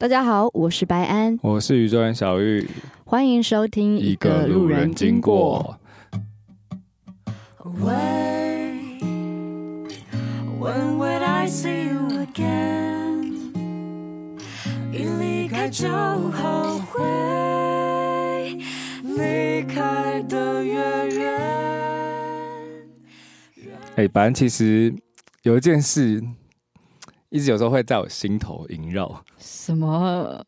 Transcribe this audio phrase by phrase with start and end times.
[0.00, 2.66] 大家好，我是白安，我是宇宙人小玉，
[3.04, 5.78] 欢迎收听一个路人经过。
[7.62, 8.96] When,
[10.58, 13.34] when would I see you again?
[14.90, 18.56] 一离开就后悔，
[19.02, 21.38] 离开的越远。
[23.96, 24.94] 哎，白安，其实
[25.42, 26.24] 有一件事。
[27.30, 29.24] 一直有时候会在我心头萦绕。
[29.38, 30.44] 什么？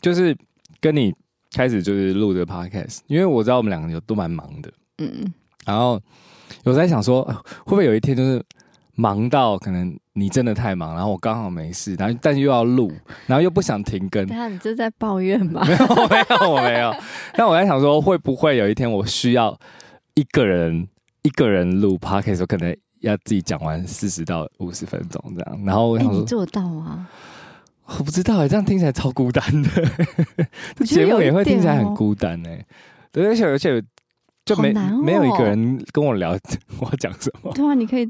[0.00, 0.36] 就是
[0.80, 1.14] 跟你
[1.52, 4.72] 开始就是录这个 podcast，因为我知道我们两个有都蛮忙的。
[4.98, 5.32] 嗯。
[5.64, 6.00] 然后
[6.64, 7.24] 有在想说，
[7.64, 8.42] 会不会有一天就是
[8.94, 12.92] 忙到可能你真的太忙，然后我刚好没事，然后但是又要录，
[13.26, 14.26] 然后又不想停更。
[14.26, 15.64] 那你就在抱怨吗？
[15.66, 15.78] 没有，
[16.08, 16.94] 没有，我没有。
[17.34, 19.58] 但我在想说，会不会有一天我需要
[20.14, 20.88] 一个人
[21.22, 22.76] 一个人录 podcast，我可能。
[23.00, 27.08] 要自己讲完四十到五十分钟这样，然后我想说，欸、你做得到吗？
[27.98, 29.70] 我不知道哎、欸，这样听起来超孤单的，
[30.84, 32.66] 节目也会听起来很孤单哎、欸。
[33.10, 33.82] 对，而且而且
[34.44, 36.38] 就没、哦、没有一个人跟我聊
[36.80, 37.50] 我讲什么。
[37.54, 38.06] 对啊，你可以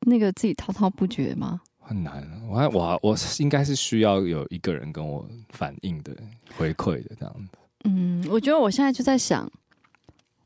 [0.00, 1.60] 那个自己滔滔不绝吗？
[1.78, 6.12] 很难，我我我应该是需要有一个人跟我反应的
[6.56, 7.58] 回馈的这样子。
[7.84, 9.48] 嗯，我觉得我现在就在想，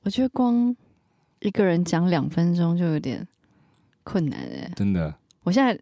[0.03, 0.77] 我觉得光
[1.41, 3.27] 一个人讲两分钟就有点。
[4.05, 5.12] 困难哎、欸，真的。
[5.42, 5.77] 我现在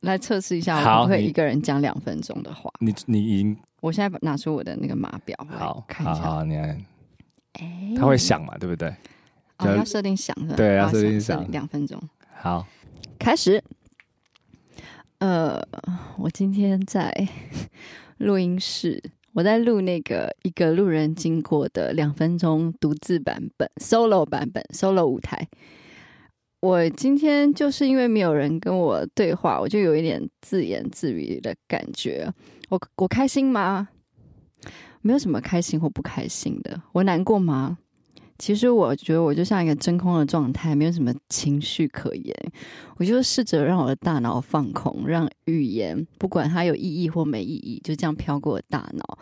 [0.00, 2.70] 来测试一下，我可不可以一个人讲两分钟的话。
[2.80, 6.22] 你你已经，我现在拿出我的那个码表，好，看一下。
[6.22, 6.68] 好，你看，
[7.52, 8.56] 哎、欸，他会响嘛？
[8.58, 8.88] 对不对？
[9.58, 11.46] 哦，要设定响的，对，要设定响。
[11.50, 12.00] 两分钟，
[12.40, 12.66] 好，
[13.18, 13.62] 开始。
[15.18, 15.62] 呃，
[16.18, 17.12] 我今天在
[18.18, 19.00] 录音室，
[19.32, 25.48] 我在录那个一个路人经过的两分钟独自版本，solo 版本，solo 舞台。
[26.64, 32.26] 我今天就是因为没有人跟我对话，我就有一点自言自语的感觉。
[32.70, 33.86] 我我开心吗？
[35.02, 36.80] 没有什么开心或不开心的。
[36.92, 37.76] 我难过吗？
[38.38, 42.34] 其实我觉得我就像一个真空的状态，没有什么情绪可言。
[42.96, 49.18] 我就试着让我的大脑放空，让语言不管它有意义或没意义，就这样飘过大脑。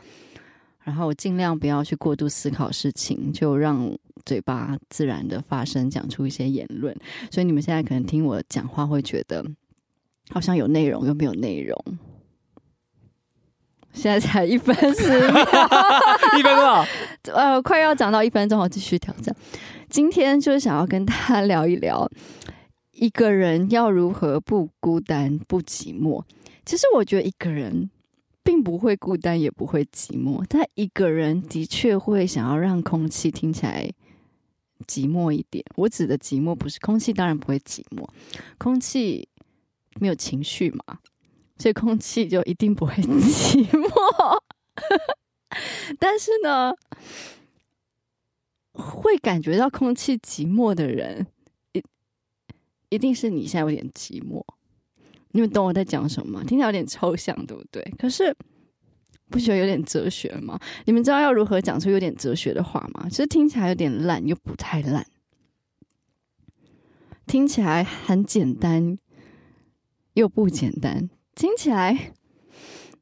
[0.85, 3.91] 然后我尽量不要去过度思考事情，就让
[4.25, 6.97] 嘴巴自然的发声，讲出一些言论。
[7.31, 9.45] 所以你们现在可能听我讲话，会觉得
[10.31, 11.77] 好像有内容又没有内容。
[13.93, 15.45] 现在才一分十秒，
[16.39, 16.87] 一分钟，
[17.35, 19.35] 呃，快要讲到一分钟，我继续挑战。
[19.89, 22.11] 今天就是想要跟大家聊一聊，
[22.93, 26.25] 一个人要如何不孤单、不寂寞。
[26.65, 27.91] 其实我觉得一个人。
[28.43, 30.45] 并不会孤单，也不会寂寞。
[30.49, 33.91] 但一个人的确会想要让空气听起来
[34.87, 35.65] 寂寞一点。
[35.77, 38.09] 我指的寂寞不是空气，当然不会寂寞。
[38.59, 39.29] 空气
[40.01, 40.99] 没有情绪嘛，
[41.59, 44.39] 所以空气就一定不会 寂寞。
[45.99, 46.73] 但是呢，
[48.73, 51.27] 会感觉到空气寂寞的人，
[51.73, 51.83] 一
[52.89, 54.43] 一定是你现在有点寂寞。
[55.33, 56.43] 你们懂我在讲什么？
[56.45, 57.83] 听起来有点抽象，对不对？
[57.99, 58.35] 可是
[59.31, 60.59] 不觉得有点哲学吗？
[60.85, 63.07] 你们知道要如何讲出有点哲学的话吗？
[63.09, 65.03] 其实听起来有点烂，又不太烂；
[67.27, 68.99] 听起来很简单，
[70.13, 72.13] 又不简单；听起来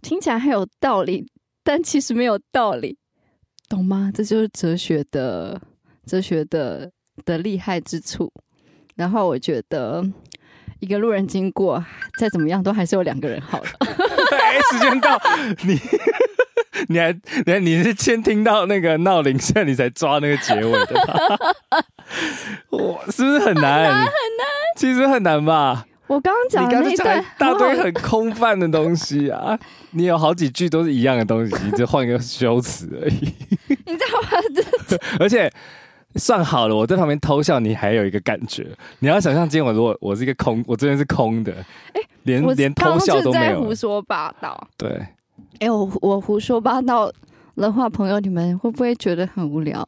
[0.01, 1.27] 听起来很有道理，
[1.65, 2.97] 但其实没有道理，
[3.69, 4.13] 懂吗？
[4.15, 5.61] 这就是哲学的
[6.07, 6.93] 哲学的
[7.25, 8.33] 的厉害之处。
[8.95, 10.05] 然后我觉得。
[10.81, 11.85] 一个路人经过，
[12.19, 13.67] 再怎么样都还是有两个人好了。
[14.33, 15.21] 哎，时间到，
[15.65, 15.79] 你
[16.89, 17.13] 你还
[17.45, 21.85] 你还你是先听到那个闹铃声，你才抓那个结尾的吧？
[22.77, 23.85] 哇，是不是很难？
[23.85, 24.47] 很难，很难。
[24.77, 25.85] 其实很难吧？
[26.07, 29.59] 我刚刚讲的那一段，大堆很空泛的东西啊，
[29.93, 33.35] 你有好几句都是一样的东西，你只换一个修辞而已。
[33.69, 34.29] 你知道吗？
[35.21, 35.53] 而且。
[36.17, 38.67] 算好了，我在旁边偷笑，你还有一个感觉。
[38.99, 41.53] 你要想象，今天我如果我是一个空，我这边是空的，
[41.93, 43.63] 哎、欸，连连偷笑都没有。
[43.63, 44.69] 胡说八道。
[44.77, 47.13] 对，哎、欸，我我胡说八道
[47.55, 49.87] 的话，朋友你们会不会觉得很无聊？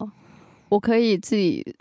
[0.68, 1.74] 我可以自己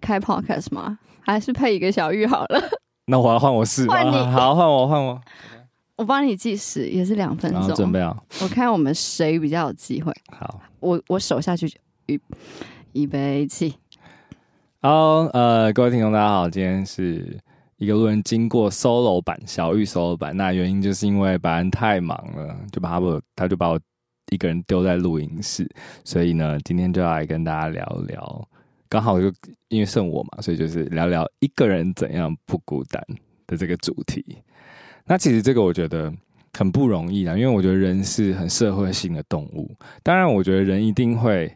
[0.00, 0.98] 开 podcast 吗？
[1.20, 2.62] 还是配一个小玉好了？
[3.06, 5.20] 那我要换我试，换你，好，换我，换我，
[5.96, 7.74] 我帮你计时，也是两分钟。
[7.74, 8.16] 准备啊！
[8.40, 10.10] 我看我们谁比较有机会。
[10.30, 11.70] 好，我我手下去
[12.06, 12.18] 预。
[12.94, 13.74] 预备起，
[14.84, 17.38] 好，呃，各位听众，大家好，今天是
[17.78, 23.80] 一个路人经过 solo 版小玉 solo 版，那原因就是因为白安太忙了，就把他我他就把我
[24.30, 25.66] 一个人丢在录音室，
[26.04, 28.48] 所以呢，今天就要来跟大家聊聊，
[28.90, 29.32] 刚好就
[29.68, 33.02] 因为剩我嘛，所以就是聊聊一个人怎样不孤单
[33.46, 34.22] 的这个主题。
[35.06, 36.12] 那其实这个我觉得
[36.52, 39.74] 很不容易啊，因为我觉得人是很社会性的动物。
[40.02, 41.50] 当然，我觉得人一定会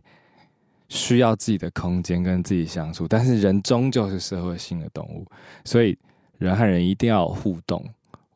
[0.88, 5.26] 需要自己的空间跟自己相处，但是人终究是社会性的动物，
[5.64, 5.96] 所以
[6.38, 7.84] 人和人一定要互动，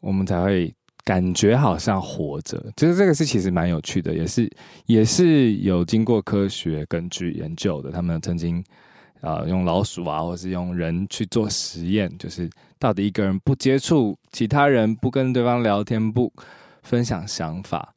[0.00, 0.72] 我们才会
[1.04, 2.62] 感觉好像活着。
[2.76, 4.50] 就是这个是其实蛮有趣的，也是
[4.86, 7.90] 也是有经过科学根据研究的。
[7.90, 8.64] 他们曾经
[9.20, 12.50] 啊、用老鼠啊，或是用人去做实验，就是。
[12.82, 16.32] 到底一个人不接触其他人，不跟对方聊天，不
[16.82, 17.94] 分享想法，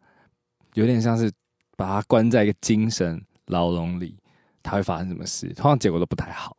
[0.76, 1.32] 有点像是
[1.76, 4.16] 把他关在一个精神牢笼里，
[4.66, 5.48] 他会发生什么事？
[5.54, 6.56] 通常结果都不太好。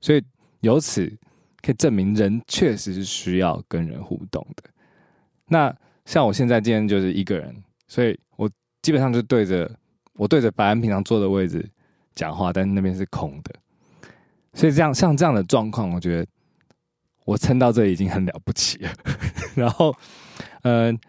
[0.00, 0.22] 所以
[0.60, 1.06] 由此
[1.62, 4.64] 可以证明，人确实是需要跟人互动的。
[5.46, 5.74] 那
[6.04, 7.54] 像我现在今天就是一个人，
[7.86, 8.48] 所以我
[8.82, 9.70] 基本上就对着
[10.14, 11.68] 我对着白安平常坐的位置
[12.14, 13.54] 讲话，但是那边是空的。
[14.52, 16.26] 所以这样像这样的状况，我觉得。
[17.24, 18.90] 我撑到这已经很了不起了，
[19.54, 19.94] 然后，
[20.62, 21.00] 嗯、呃，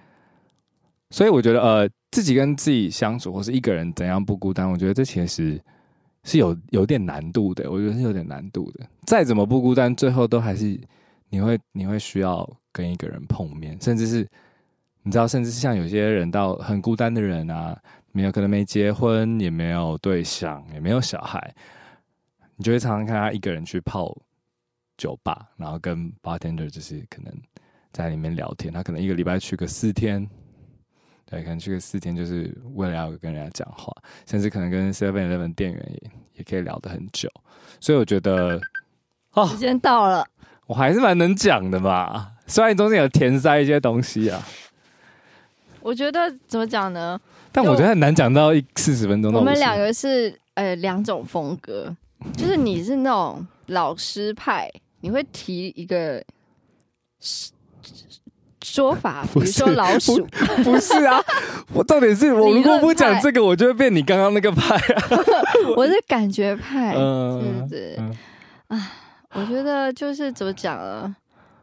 [1.11, 5.57] 所以我觉得，呃，自己跟自己相处，或是一个人怎样不孤单，我觉得这其实
[6.23, 7.69] 是有有点难度的。
[7.71, 8.85] 我觉得是有点难度的。
[9.05, 10.79] 再怎么不孤单，最后都还是
[11.29, 14.27] 你会你会需要跟一个人碰面，甚至是
[15.03, 17.79] 你知道，甚至是像有些人到很孤单的人啊，
[18.11, 21.53] 没有可能没结婚，也没有对象，也没有小孩，
[22.55, 24.15] 你就会常常看他一个人去泡。
[25.01, 27.33] 酒吧，然后跟 bartender 就是可能
[27.93, 28.73] 在里面聊天。
[28.73, 30.29] 他可能一个礼拜去个四天，
[31.29, 33.95] 对，可能去个四天，就是为了要跟人家讲话，
[34.25, 37.29] 甚至可能跟 Seven Eleven 店员也也可以聊得很久。
[37.79, 38.59] 所以我觉得，
[39.33, 40.25] 哦，时间到了，
[40.65, 42.31] 我还是蛮能讲的吧。
[42.47, 44.43] 虽然中间有填塞一些东西啊，
[45.81, 47.19] 我觉得怎么讲呢？
[47.51, 49.31] 但我觉得很难讲到一四十分钟。
[49.33, 51.95] 我们两个是呃两种风格，
[52.35, 54.67] 就是你是那种老师派。
[55.01, 56.21] 你会提一个
[58.71, 60.25] 说法， 比如说老鼠，
[60.57, 61.19] 不，不是啊？
[61.73, 65.03] 我到底是我如果不讲这个，我就会变你刚刚那个派啊。
[65.75, 67.95] 我是感觉派，嗯、是不是？
[67.97, 68.11] 啊、
[68.69, 68.85] 嗯，
[69.33, 71.15] 我觉得就是怎么讲啊？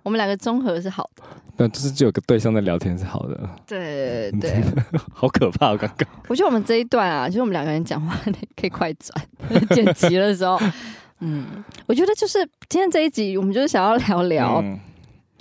[0.02, 1.22] 我们两个综合是好的，
[1.56, 3.36] 那就是就有个对象在聊天是好的。
[3.66, 4.64] 对对对，
[5.12, 5.70] 好可怕！
[5.70, 8.16] 我刚刚，我觉得我们这一段啊，就是我们两个人讲话
[8.56, 10.60] 可以快转，剪辑的时候。
[11.20, 12.38] 嗯，我觉得就是
[12.68, 14.62] 今天这一集，我们就是想要聊聊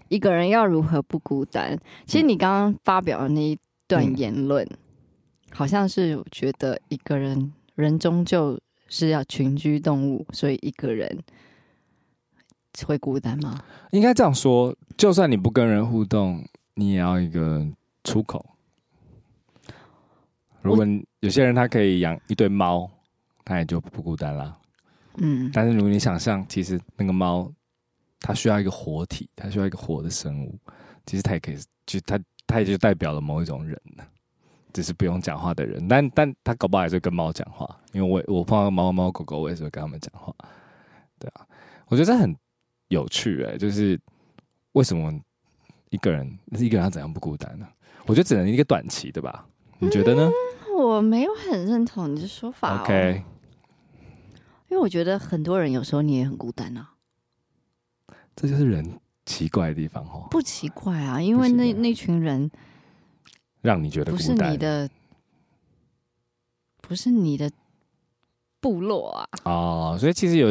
[0.08, 1.74] 一个人要如何不孤单。
[1.74, 3.58] 嗯、其实你刚刚发表的那一
[3.88, 4.78] 段言论，嗯、
[5.52, 11.20] 好像是觉得一个人人终究是要群居动物，所以一个人
[12.86, 13.64] 会孤单吗？
[13.92, 16.44] 应该这样说，就算你不跟人互动，
[16.74, 17.66] 你也要一个
[18.04, 18.46] 出口。
[20.62, 20.86] 如果
[21.20, 22.90] 有些人他可以养一堆猫，
[23.44, 24.58] 他也就不孤单了。
[25.18, 27.50] 嗯，但是如果你想象，其实那个猫，
[28.28, 30.58] 它需要一个活体，它需要一个活的生物，
[31.06, 34.08] 其实它也可以，就它它也就代表了某一种人了，
[34.74, 35.88] 只是不用讲话的人。
[35.88, 40.34] 但但它搞不好还是跟猫讲话，因为我我碰到猫猫狗狗，我也是会跟他们讲话。
[41.20, 41.46] 对啊，
[41.86, 42.36] 我觉得这很
[42.88, 44.00] 有趣哎、欸，就是
[44.72, 45.14] 为什么
[45.92, 46.28] 一个人
[46.58, 47.68] 一个人要怎样不孤单呢？
[48.08, 49.48] 我觉得只能一个短期，的吧？
[49.78, 50.32] 你觉得呢？
[50.68, 52.82] 嗯、我没有很认同你的说法、哦。
[52.82, 53.24] OK。
[54.68, 56.95] 因为我觉得很多人有时候你也很孤单啊，
[58.36, 60.28] 这就是人奇怪的地方哦。
[60.30, 62.50] 不奇怪啊，因为那那群人
[63.62, 64.90] 让你觉得，不是你的，
[66.82, 67.52] 不是你的
[68.60, 69.28] 部落啊。
[69.44, 70.50] 哦，所以其实有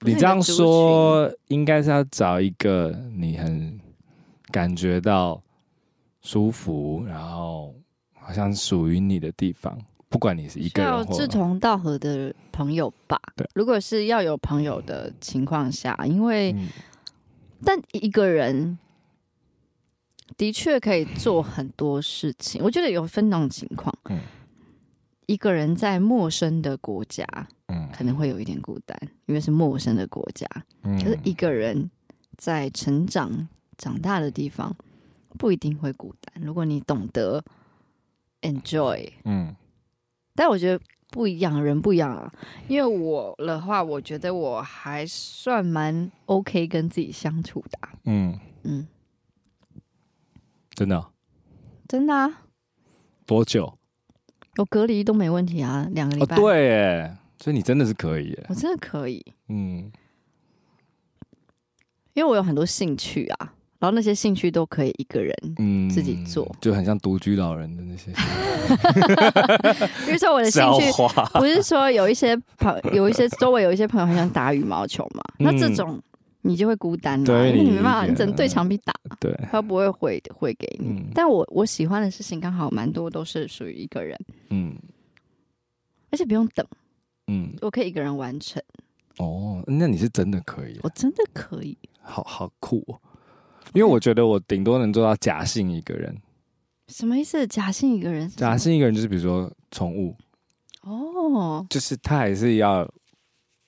[0.00, 3.80] 你这样说，应该是要找一个你很
[4.50, 5.42] 感觉到
[6.20, 7.74] 舒服，然后
[8.12, 9.76] 好像属于你的地方。
[10.08, 13.18] 不管你是一个人，要志同道合的朋友吧。
[13.34, 16.68] 对，如果是要有朋友的情况下，因为，嗯、
[17.64, 18.78] 但一个人
[20.36, 22.62] 的确可以做很多事情。
[22.62, 24.20] 我觉得有分那种情况，嗯，
[25.26, 27.26] 一个人在陌生的国家，
[27.66, 30.46] 嗯，可能会有一点孤单，因为是陌生的国家。
[30.82, 31.90] 嗯，可是一个人
[32.36, 34.74] 在成长长大的地方，
[35.38, 36.42] 不一定会孤单。
[36.42, 37.44] 如果你懂得
[38.40, 39.54] enjoy，嗯。
[40.34, 42.32] 但我觉得不一样，人不一样啊。
[42.66, 47.78] 因为我的话，我觉得我还算蛮 OK 跟自己相处的。
[48.06, 48.88] 嗯嗯，
[50.70, 51.06] 真的？
[51.86, 52.44] 真的啊？
[53.26, 53.78] 多久？
[54.56, 56.34] 有隔离都没问题啊，两个礼拜。
[56.34, 59.22] 哦，对，哎，所以你真的是可以，耶，我真的可以。
[59.48, 59.92] 嗯，
[62.14, 63.54] 因为我有很多兴趣啊。
[63.82, 68.12] 然后那些兴趣都可以一个人嗯自己做，嗯，就很像独居老人的那些。
[70.06, 70.84] 比如说我的兴趣
[71.34, 76.00] 不是说有一些朋有一些周围有一些朋友很想打羽毛球嘛，嗯、那这种
[76.42, 80.86] 你就会孤单了，对，因为你没办法，你只能对墙壁打，对，他不会回回给你。
[80.86, 84.16] 嗯、但我我喜欢的事情刚好蛮多都是属于一个人，
[84.50, 84.76] 嗯，
[86.12, 86.64] 而且不用等，
[87.26, 88.62] 嗯，我可以一个人完成。
[89.18, 92.94] 哦，那你是真的可以，我真的可以，好好酷哦！
[93.74, 96.16] 因为我觉得我顶多能做到假性一个人，
[96.88, 97.46] 什么意思？
[97.46, 98.28] 假性一个人？
[98.30, 100.16] 假性一个人就是比如说宠物，
[100.82, 102.88] 哦，就是他还是要，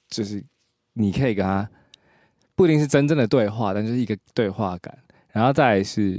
[0.09, 0.45] 就是
[0.93, 1.69] 你可以跟他。
[2.57, 4.97] 不一定是真正的对话，但就是一个对话感。
[5.33, 6.13] 然后再来是，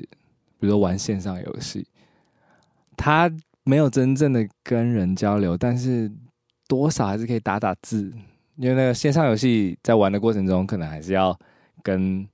[0.59, 1.87] 比如说玩线上游戏，
[2.97, 3.31] 他
[3.63, 6.11] 没有真正的跟人交流，但是
[6.67, 8.11] 多少还是可以打打字。
[8.57, 11.39] 因为那个线上游戏在玩的过程中，可能还是要
[11.81, 12.27] 跟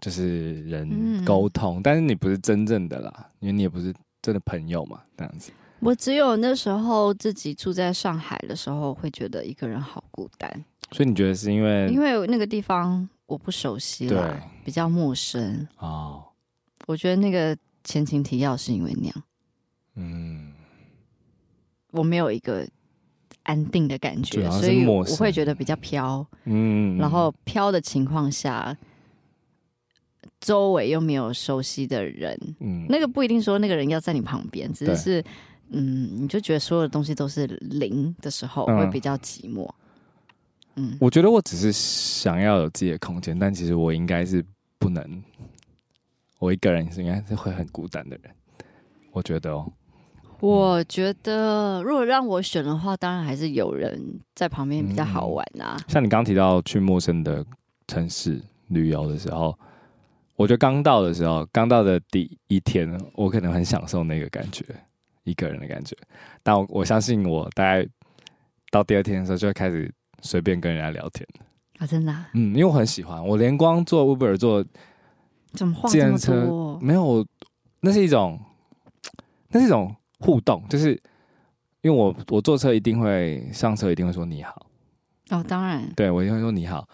[0.00, 5.52] 就是人沟通，嗯、但是你不是真正的啦，因为你也不是真的朋友嘛，这样子。
[5.80, 10.64] 我只有那时候自己住在上海的时候，会觉得一个人好孤单。
[10.92, 11.88] 所以你觉得是因为？
[11.88, 13.08] 因为那个地方。
[13.30, 16.24] 我不熟悉了，对比较陌生哦。
[16.88, 19.22] 我觉得那个前情提要是因为那样，
[19.94, 20.52] 嗯，
[21.92, 22.66] 我没有一个
[23.44, 28.76] 安定的感觉，所以我会觉得比较飘，嗯，然后飘的情况下，
[30.40, 35.24] 周围又没有熟悉的人，嗯，那个不一定说那个人要在你旁边，只是，是
[35.70, 39.68] 嗯，你就觉得所有的东西都是零的时候，会比较寂寞。
[40.76, 44.44] 嗯，我觉得我只是想要有自己的空间，但其实我应该是
[44.78, 45.22] 不能，
[46.38, 48.32] 我一个人是应该是会很孤单的人。
[49.12, 49.72] 我觉得哦，
[50.40, 55.76] 我觉得如果让我选的话，当然还是有人在旁边比较好玩啊。
[55.76, 57.44] 嗯，像你刚提到去陌生的
[57.88, 59.58] 城市旅游的时候，
[60.40, 64.64] 我觉得刚到的时候，刚到的第一天，我可能很享受那个感觉，
[65.24, 65.94] 一个人的感觉。
[66.42, 67.86] 但我我相信，我大概
[68.70, 69.92] 到第二天的时候就会开始。
[70.22, 71.26] 随便跟人家聊天
[71.78, 74.62] 啊，真的、啊，嗯，因为我很喜欢，我连光坐 Uber 坐，
[75.54, 76.78] 怎么话这么多？
[76.78, 77.26] 没有，
[77.80, 78.38] 那是一种，
[79.48, 80.90] 那是一种互动，就是
[81.80, 84.66] 因为我我坐车一定会上车，一定会说你好。
[85.30, 86.86] 哦，当然，对，我一定会说你好。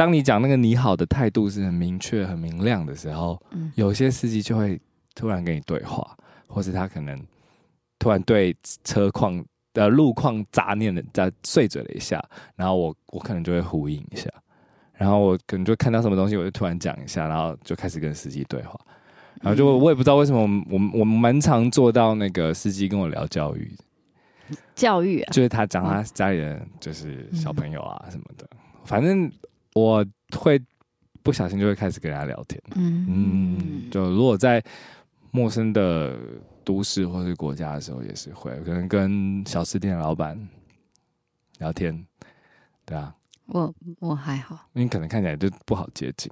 [0.00, 4.80] 当你讲那个你好的态度是很明确、很明亮的时候，嗯，有些司机就会
[5.14, 6.16] 突然跟你对话，
[6.46, 7.22] 或是他可能
[7.98, 9.44] 突然对车况。
[9.72, 12.20] 的路况杂念的在碎嘴了一下，
[12.56, 14.28] 然后我我可能就会呼应一下，
[14.94, 18.76] 然后我可能就看到什么东西，我就突然讲一下，然后就开始跟司机对话，
[19.40, 23.72] 然后就我也不知道为什么我们我们我们蛮常做到那个司机跟我聊教育，
[24.74, 28.44] 教育啊，就是他讲他家里人就是小朋友啊什么的，
[28.84, 29.30] 反正
[29.74, 30.04] 我
[30.36, 30.60] 会
[31.22, 34.62] 不小心就会开始跟人家聊天，嗯嗯，就如果在
[35.30, 36.18] 陌生的。
[36.62, 40.38] 都市或是国家的时候也是会，可能跟小吃店的老板
[41.58, 42.06] 聊天，
[42.84, 43.12] 对啊，
[43.46, 46.30] 我我还好，你可能看起来就不好接近。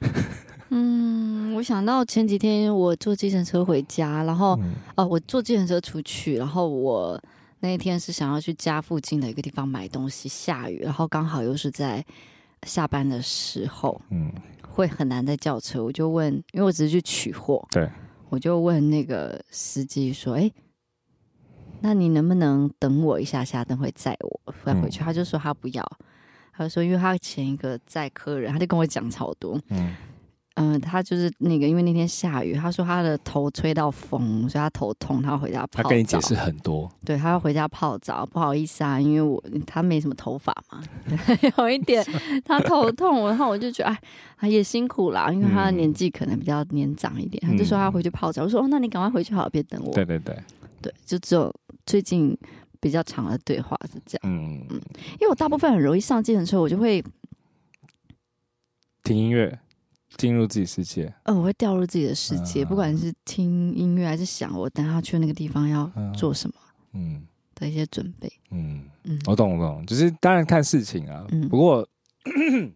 [0.70, 7.20] 嗯，我想到前几天我坐计程车回家，然后、嗯、哦，我坐计程车出去，然后我
[7.60, 12.02] 那一天是想要去家附近的一个地方买东西，下雨，然后刚好又是在
[12.62, 14.32] 下班的时候，嗯，
[14.68, 17.88] 会很难再叫车，我就问，因为我只是去取货，对。
[18.28, 20.50] 我就问那个司机说：“哎，
[21.80, 25.98] 那你能不能等我一下下，等会载我再回去？”嗯、他就说他不要，
[26.52, 29.60] 他就说因为他前一个载客人，他就跟我讲超多。
[29.68, 29.94] 嗯
[30.56, 35.82] 嗯、呃，他就是那个，因为那天下雨，他说他的头吹到风，所以他头痛，他要回家泡澡。
[35.82, 40.82] 他跟你解释很多，对，他要回家泡澡，不好意思啊，因为我他没什么头发嘛，
[41.58, 42.02] 有一点
[42.44, 44.00] 他头痛，然后我就觉得哎，
[44.38, 48.42] 他也辛苦啦，因为他的年纪可能比较年长一点，嗯、他就说他要回去泡澡。
[48.42, 49.92] 我说哦，那你赶快回去好，别等我。
[49.92, 50.34] 对对对，
[50.80, 52.34] 对，就只有最近
[52.80, 54.32] 比较长的对话是这样。
[54.32, 54.80] 嗯嗯，
[55.12, 57.04] 因为我大部分很容易上计程车，我就会
[59.04, 59.58] 听音乐。
[60.16, 66.54] 进入自己世界，呃，我会掉入自己的世界，嗯、不管是听音乐还是想我等下去那个地方要做什么，
[66.92, 68.84] 嗯，的一些准备，嗯。
[69.08, 71.88] 嗯，我懂我懂，就是当然看事情啊，嗯、不过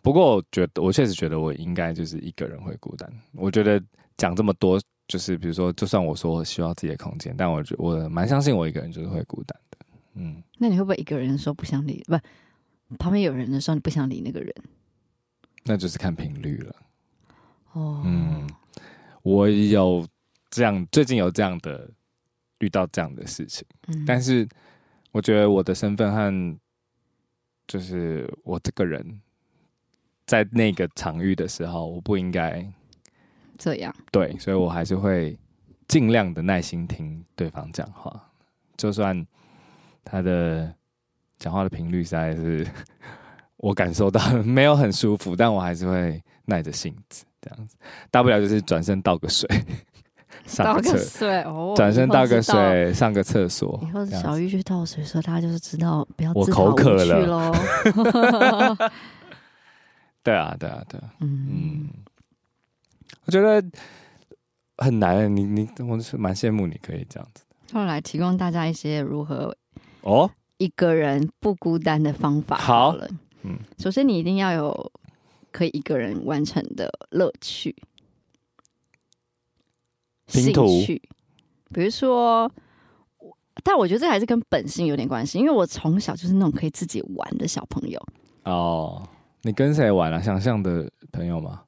[0.00, 3.12] 不过我觉得我确实觉得我应该就是一个人会孤单。
[3.32, 3.82] 我觉得
[4.16, 9.78] 讲这么多，就是比如说，就算我说我需要自己的空间，但我觉我蛮相信我一个人就是会孤单的，
[10.14, 10.42] 嗯。
[10.56, 14.54] 那你会不会一个人的时候不想理，不旁边有人的时候你不想理那个人？
[15.68, 16.76] 那就是看频率了。
[17.72, 18.48] 哦，嗯，
[19.22, 20.08] 我有
[20.48, 21.90] 这样，最近有这样的
[22.60, 24.48] 遇到这样的事情，嗯，但是
[25.12, 26.58] 我觉得我的身份和
[27.66, 29.20] 就是我这个人，
[30.24, 32.66] 在那个场域的时候，我不应该
[33.58, 33.94] 这样。
[34.10, 35.38] 对，所以我还是会
[35.86, 38.30] 尽量的耐心听对方讲话，
[38.78, 39.26] 就算
[40.02, 40.74] 他的
[41.38, 42.66] 讲话的频率实在是。
[43.58, 47.76] 我感受到 没有很舒服，但我还是会耐着性子这样子，
[48.10, 49.48] 大不了就是转身倒个水，
[50.58, 53.78] 倒个水哦，转身倒个水，上个厕所。
[53.82, 57.52] 以后小玉去倒水的时候，大家就是知道不要我口渴了。
[60.22, 61.88] 对啊，对啊，对啊，嗯嗯，
[63.24, 63.64] 我觉得
[64.76, 65.34] 很难。
[65.34, 67.42] 你你，我是蛮羡慕你可以这样子。
[67.72, 69.56] 后来提供大家一些如何
[70.02, 73.08] 哦一个人不孤单的方法好了。
[73.42, 74.92] 嗯，首先你一定要有
[75.52, 77.74] 可以一个人完成的乐趣，
[80.26, 81.00] 兴趣，
[81.72, 82.50] 比如说，
[83.62, 88.00] 但我觉得这还是跟本性有点关系，因为我从小就是那种可以自己玩的小朋友。
[88.44, 89.08] 哦，
[89.42, 90.20] 你跟谁玩啊？
[90.20, 91.62] 想象的朋友吗？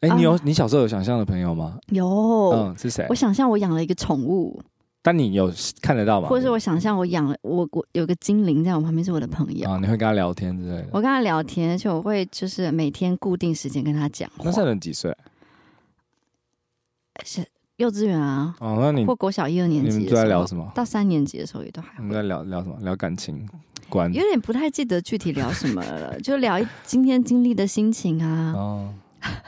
[0.00, 1.78] 哎、欸，你有、啊、你小时候有想象的朋友吗？
[1.88, 2.06] 有，
[2.50, 3.06] 嗯，是谁？
[3.08, 4.62] 我想象我养了一个宠物。
[5.06, 6.28] 但你有看得到吗？
[6.30, 10.88] 或者是我想象我养了我我有个精灵在我旁边是我的朋友啊，你会跟他聊天之类的。
[10.92, 14.36] 我跟他聊天，而且我会就是每天固定时间跟他讲话。
[14.44, 15.14] 那现在几岁？
[17.22, 17.44] 是
[17.76, 18.56] 幼稚园啊。
[18.60, 20.72] 哦，那你或国小一二年级，你们都在聊什么？
[20.74, 21.90] 到三年级的时候也都还。
[21.98, 22.74] 你们在聊聊什么？
[22.80, 23.46] 聊感情
[23.90, 24.10] 观？
[24.10, 28.54] 有点不太记得具体聊什么了， 就聊今天经历的心情啊。
[28.56, 28.94] 哦，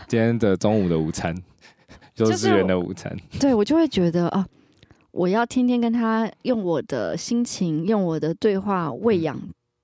[0.06, 1.34] 今天的中午的午餐，
[2.16, 3.16] 幼稚园的午餐。
[3.40, 4.46] 对，我就会觉得啊。
[5.16, 9.34] 我要天天跟他用我的心情，用我的对话喂养，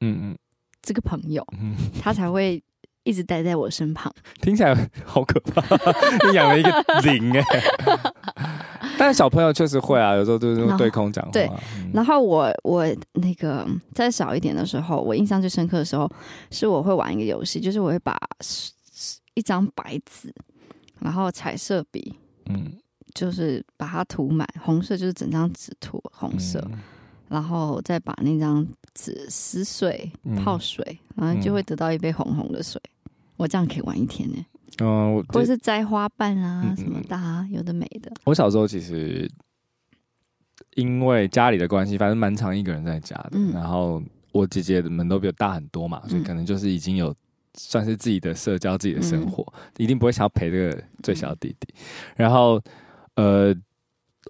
[0.01, 0.39] 嗯嗯，
[0.83, 2.63] 这个朋友，嗯嗯，他才会
[3.05, 4.13] 一直待在我身旁。
[4.43, 4.75] 听起来
[5.07, 5.63] 好可怕，
[6.29, 6.71] 你养了一个
[7.03, 7.43] 灵哎！
[8.99, 11.31] 但是小朋友确实会啊，有时候就是用对空讲话。
[11.33, 11.51] 对，
[11.95, 12.85] 然后我我
[13.15, 16.07] 那个再小一点的时候，我印象最深刻的时候，
[16.51, 18.15] 是我会玩一个游戏，就是我会把
[19.33, 20.31] 一张白纸，
[21.01, 22.15] 然后彩色笔，
[22.51, 22.71] 嗯。
[23.15, 26.79] 就是把它涂满红色，就是整张纸涂红色，嗯、
[27.29, 30.11] 然后再把那张纸撕碎
[30.43, 30.83] 泡水，
[31.17, 32.81] 嗯、然后就会得到一杯红红的水。
[33.05, 34.37] 嗯、我这样可以玩一天呢。
[34.81, 38.11] 嗯，或者是摘花瓣啊、嗯、什么的，啊，有的没的。
[38.25, 39.31] 我小时候其实
[40.77, 43.33] 因为家里的关系，反正蛮常一个人在家的。
[43.35, 47.15] 嗯、然后我姐姐们都比我大很多嘛，所以可能就是已经有
[47.59, 51.75] 算是自己的社交、自己的生活，嗯、一定不会想要陪这个最小的弟弟。
[51.75, 51.85] 嗯、
[52.17, 52.59] 然后。
[53.17, 53.55] 呃，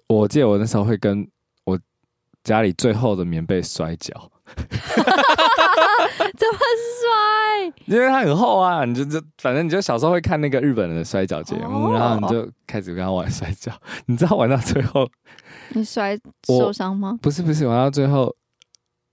[0.07, 1.27] 我记得我那时候会跟
[1.65, 1.79] 我
[2.43, 4.13] 家里最厚的棉被摔跤，
[4.55, 4.65] 怎
[6.47, 6.59] 么
[6.99, 7.73] 摔？
[7.85, 13.71] 因为它很厚啊，你就就反正你就小时候会看那个日本人的摔跤节目，哦、然后你就开始跟他玩摔跤。
[14.07, 15.07] 你知道玩到最后，
[15.69, 17.17] 你摔受伤吗？
[17.21, 18.35] 不是不是，玩到最后，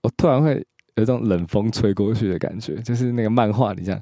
[0.03, 4.01] 我突然会有一种冷风吹过去的感觉，就是那个漫画里这样。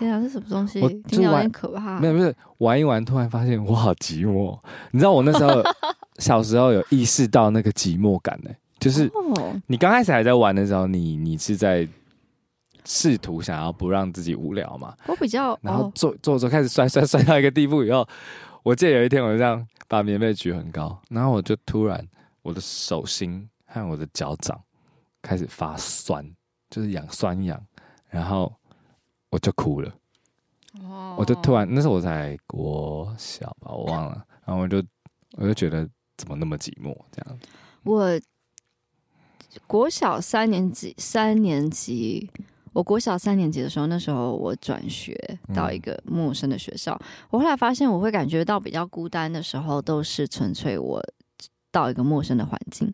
[0.00, 0.80] 天啊，这什么东西？
[0.80, 2.00] 听起来有点可怕。
[2.00, 4.58] 没有，不是玩一玩，突然发现我好寂寞。
[4.90, 5.62] 你知道我那时候
[6.18, 9.10] 小时候有意识到那个寂寞感呢、欸，就是
[9.66, 11.86] 你刚开始还在玩的时候，你你是在
[12.84, 14.96] 试图想要不让自己无聊嘛？
[15.06, 18.06] 我比较，然后做做做开始摔摔摔到一个地步以后，
[18.62, 22.04] 我记得有一天我就这样把棉被举很高，然后我就突然
[22.42, 24.60] 我的手心和我的脚掌
[25.22, 26.24] 开始发酸，
[26.70, 27.60] 就是痒酸痒，
[28.08, 28.52] 然后。
[29.30, 29.94] 我就哭了，
[30.82, 34.82] 哦，我就突然那时候我才国小吧，我忘了，然后我就
[35.36, 37.38] 我就觉得怎么那么寂寞这样。
[37.84, 38.20] 我
[39.68, 42.28] 国小三年级，三年级，
[42.72, 45.16] 我国小三年级的时候，那时候我转学
[45.54, 51.00] 到一个陌生的学校，嗯、我后来发现我会感觉到比较孤单的时候，都是纯粹我
[51.70, 52.92] 到一个陌生的环境，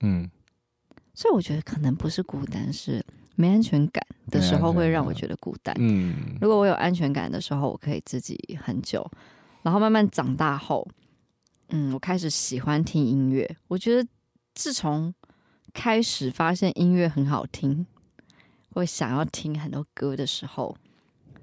[0.00, 0.30] 嗯，
[1.12, 3.04] 所以我觉得可能不是孤单，是。
[3.34, 5.74] 没安全感的时候会让我觉得孤单。
[5.78, 9.08] 嗯，如果我有安全感的时候，我可以自己很久。
[9.62, 10.86] 然后慢慢长大后，
[11.68, 13.48] 嗯，我开始喜欢听音乐。
[13.68, 14.08] 我觉得
[14.54, 15.14] 自从
[15.72, 17.86] 开始发现音乐很好听，
[18.72, 20.76] 会想要听很多歌的时候，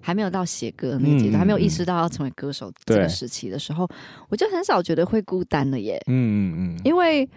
[0.01, 3.89] 还没有到写歌的那阶段，嗯、还没有意识到要成为歌手这个时期的时候，
[4.27, 5.97] 我就很少觉得会孤单了耶。
[6.07, 7.27] 嗯嗯嗯，因为。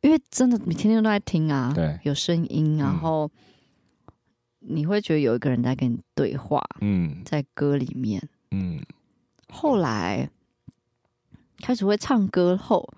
[0.00, 3.28] 因为真的，你天天都在听啊，对，有声音，然后
[4.60, 8.80] 你会觉得有一个人在跟你对话，嗯，在歌里面，嗯，
[9.48, 10.30] 后来
[11.60, 12.88] 开始会唱歌后，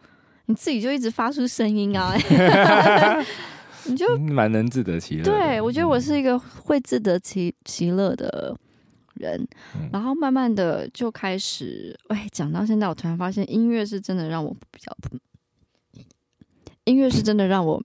[0.45, 2.15] 你自己就一直发出声音啊，
[3.87, 5.25] 你就蛮能自得其乐。
[5.25, 8.55] 对，我觉得我是一个会自得其其乐的
[9.15, 9.41] 人，
[9.75, 14.95] 嗯、然后慢慢的就开始，哎，讲到现在，我突然发现音乐是真的让我比较。
[16.85, 17.83] 音乐是真的让我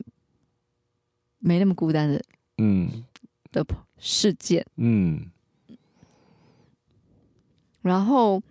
[1.39, 2.21] 没那么孤单的，
[2.57, 3.03] 嗯，
[3.51, 3.65] 的
[3.97, 5.29] 事件，嗯，
[7.81, 8.41] 然后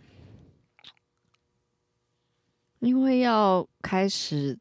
[2.80, 4.59] 因为要开始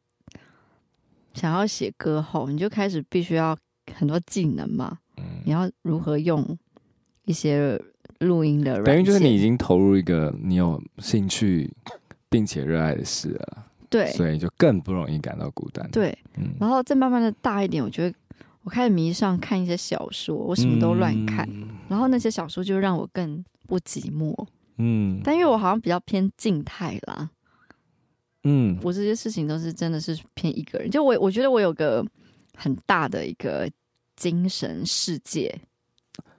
[1.34, 3.58] 想要写歌后，你就开始必须要
[3.94, 6.58] 很多技能嘛，嗯，你要如何用
[7.26, 7.80] 一些
[8.20, 11.72] 录音的，等于就是你已经投入一个你有兴趣
[12.30, 18.18] 并且热爱的事了，对，所以就更不容易感到孤单，对，嗯，然后再慢慢的大一点，我觉得
[18.64, 24.36] 我开始迷上看一些小说，我什么都乱看，嗯，然后那些小说就让我更不寂寞，
[24.78, 27.30] 嗯，但因为我好像比较偏静态啦。
[28.46, 32.04] 嗯，我这些事情都是真的是偏一个人，就我我觉得我有个
[32.58, 33.70] 很大的一个
[34.16, 35.56] 精神世界，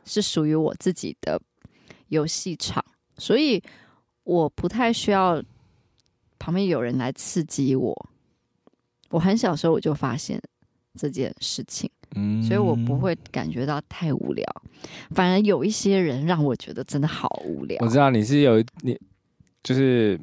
[0.05, 1.41] 是属于我自己的
[2.09, 2.85] 游戏场，
[3.17, 3.63] 所以
[4.25, 5.41] 我不太需要
[6.45, 8.09] 旁边有人来刺激我。
[9.09, 10.39] 我很小时候我就发现
[10.95, 14.45] 这件事情，嗯，所以我不会感觉到太无聊，
[15.13, 17.79] 反而有一些人让我觉得真的好无聊。
[17.81, 19.01] 我知道你是有你
[19.63, 20.21] 就是。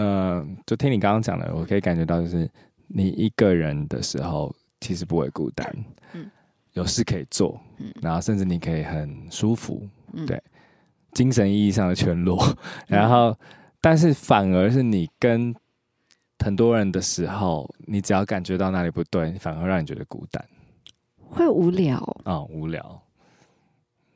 [0.00, 0.06] 嗯、
[0.38, 2.48] 呃，就听你刚刚讲的，我可以感觉到，就是
[2.86, 6.30] 你一个人的时候，其实不会孤单，嗯，
[6.74, 10.40] 有事可以做，嗯，然后甚至你可以很舒服，嗯，对，
[11.14, 12.38] 精神意义上的全裸，
[12.86, 13.36] 然后，
[13.80, 15.54] 但是反而是你跟
[16.38, 20.44] 很多人的时候，你只要感觉到哪里不对，反而让你觉得孤单，
[21.18, 21.96] 会无聊。
[22.24, 23.02] 啊、哦，无聊，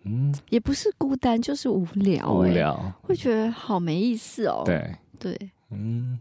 [0.04, 5.50] 嗯，也不是孤单，就是无聊、欸，无聊，会觉得好没意思哦，对，对。
[5.70, 6.18] 嗯，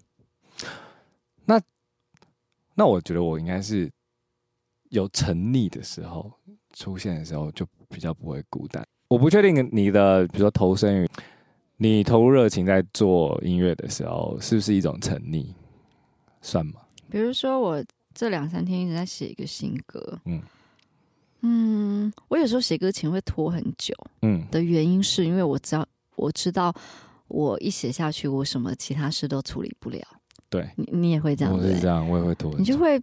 [1.46, 1.62] 那
[2.76, 3.92] 那我觉得我应该是
[4.90, 6.32] 有沉溺的时候
[6.74, 8.86] 出现的时候，就比较不会孤单。
[9.08, 11.10] 我不确定你的，比如说投身于
[11.84, 15.48] 你投入热情在做音乐的时候，是不是一种沉溺？
[16.39, 16.74] 算吗？
[17.10, 20.41] 比如说我这两三天一直在写一个新歌，嗯
[21.41, 25.84] 嗯，我有时候写歌前会拖很久，嗯，的原因是因为我知道
[26.15, 26.72] 我知道。
[27.28, 30.02] 我一写下去，我什么其他事都处理不了。
[30.50, 32.54] 对，你你也会这样，我是这样，我也会拖。
[32.60, 33.02] 你就会，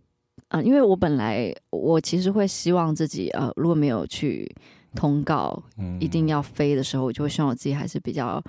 [0.48, 4.46] 呃，因为我本来我其实会希望自己，呃，如果没有去
[4.94, 8.42] 通告，嗯，一定要飞的时候，我就会希望我自己还是比较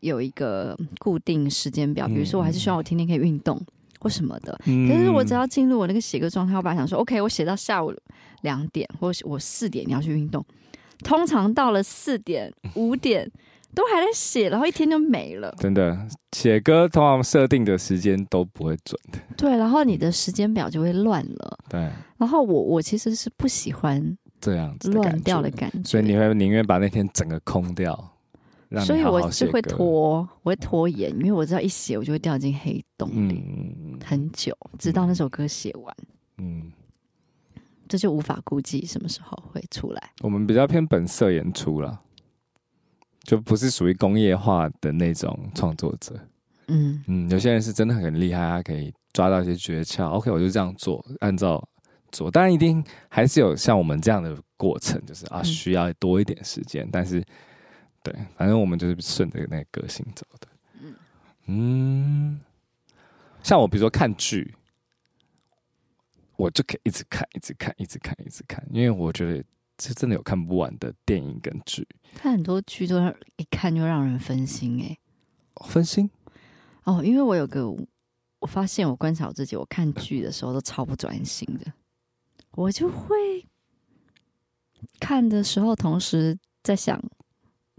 [0.00, 2.06] 有一个固定时间表。
[2.06, 3.60] 比如说，我还是希望我天天可以运动
[4.00, 4.58] 或什么的。
[4.66, 7.92] 嗯，可是我只要进入我那个写歌状态，我本来想说，OK，我写到下午
[8.42, 10.44] 两点，或者我四点你要去运动。
[11.04, 13.30] 通常到了四点 五点。
[13.74, 15.50] 都还在写，然后一天就没了。
[15.58, 19.18] 真的，写歌通常设定的时间都不会准的。
[19.34, 21.58] 对，然后你的时间表就会乱了。
[21.70, 21.88] 对。
[22.18, 27.96] 然后我我其实是不喜欢这样子乱掉的感觉，所以你会宁愿把那天整个空掉，
[28.84, 35.96] 所以我是会拖，我会拖延，因为我知道一写我就会掉进黑洞里，嗯，很久，直到那首歌写完。
[36.36, 36.70] 嗯。
[37.88, 40.12] 这就无法估计什么时候会出来。
[40.22, 42.00] 我们比较偏本色演出了。
[43.22, 46.18] 就不是属于工业化的那种创作者，
[46.66, 50.08] 嗯嗯，有些人是真的很厉害，他可以抓到一些诀窍。
[50.08, 51.62] OK，我就这样做，按照
[52.12, 56.86] 做，当然一定还是有像我们这样的过程，就是啊，需要多一点时间。
[56.86, 57.24] 嗯、但是，
[58.04, 60.48] 对，反正我们就是顺着那个个性走的。
[60.80, 60.94] 嗯
[61.46, 62.40] 嗯，
[63.42, 64.54] 像我比如说看剧，
[66.36, 69.44] 我就可以一直看，一直看，一直看，一直看，因为我觉得。
[69.80, 73.00] 是真的有看不完的电影跟剧，看很多剧都
[73.36, 74.98] 一看就让人分心哎、欸，
[75.66, 76.08] 分心
[76.84, 77.68] 哦，因为我有个
[78.38, 81.72] 我发现我观察我自己，我看剧的时候都超不专心的，
[82.54, 83.46] 我就会
[85.00, 87.02] 看的时候同时在想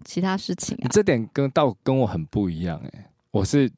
[0.04, 0.88] 其他事情啊。
[0.92, 3.72] 这点跟倒跟我很不一样哎、欸，我是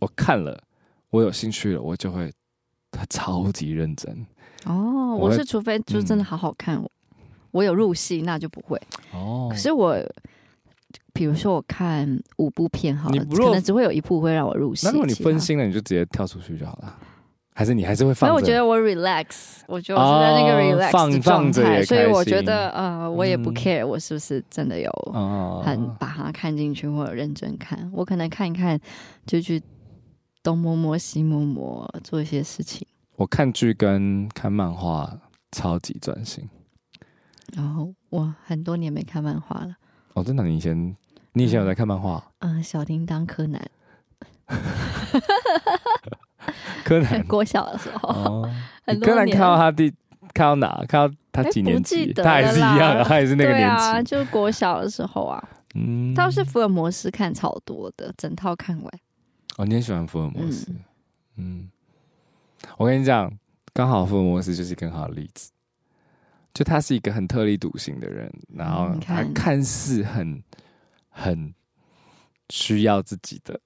[0.00, 0.62] 我看了
[1.10, 2.32] 我有兴趣了，我就会
[2.90, 4.26] 他超级认真
[4.66, 6.82] 哦，我是除非就真的好好看
[7.50, 8.80] 我有入戏，那就不会。
[9.12, 9.96] 哦，可是我，
[11.12, 14.86] 比如说我看五部片，好了，可能只会有一部会让我入戏。
[14.86, 16.98] 那如果你分心了，你就直接跳出去就好了。
[17.56, 18.28] 还是你还是会放？
[18.28, 24.90] 因为我觉得我 relax，我觉得我是在那个 relax 的状态，所以我觉得呃，我也不 care 我是不是真的有
[25.64, 27.88] 很把它看进去或者认真看。
[27.94, 28.78] 我可能看一看
[29.24, 29.62] 就去
[30.42, 32.84] 东摸摸西摸摸做一些事情。
[33.14, 35.16] 我看剧跟看漫画
[35.52, 36.48] 超级专心。
[37.54, 39.76] 然后我很多年没看漫画了。
[40.14, 40.42] 哦，真的？
[40.42, 40.96] 你以前
[41.34, 42.32] 你以前有在看漫画？
[42.40, 43.64] 嗯，小叮当、柯南。
[46.84, 48.08] 柯南， 国小的时候。
[48.08, 48.50] 哦。
[49.02, 49.90] 柯南看到他第
[50.32, 50.84] 看到哪？
[50.86, 52.12] 看到他几年级？
[52.12, 53.84] 他还是一样，他也是那个年纪。
[53.84, 55.42] 啊，就是国小的时候啊。
[55.74, 56.12] 嗯。
[56.14, 58.92] 倒是福尔摩斯看超多的，整套看完。
[59.56, 60.70] 哦，你很喜欢福尔摩斯？
[61.36, 61.70] 嗯。
[62.76, 63.32] 我跟你讲，
[63.72, 65.50] 刚好福尔摩斯就是一个很好的例子。
[66.52, 70.40] 就他是一个很特立独行的人，然后他看似很
[71.08, 71.52] 很
[72.48, 73.58] 需要自己的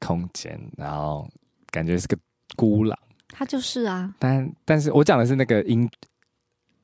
[0.00, 1.30] 空间，然后
[1.76, 2.16] 感觉是个
[2.56, 2.98] 孤狼。
[3.28, 5.86] 他就是啊，但但是我讲的是那个英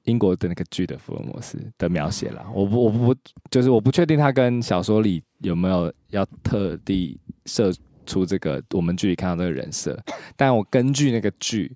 [0.03, 2.45] 英国的那个剧的福尔摩斯的描写啦。
[2.53, 3.17] 我不我不
[3.51, 7.73] 就是我不确定他跟小说里有没有要特地设
[8.05, 9.99] 出这个我们剧里看到这个人设，
[10.37, 11.75] 但我根据那个剧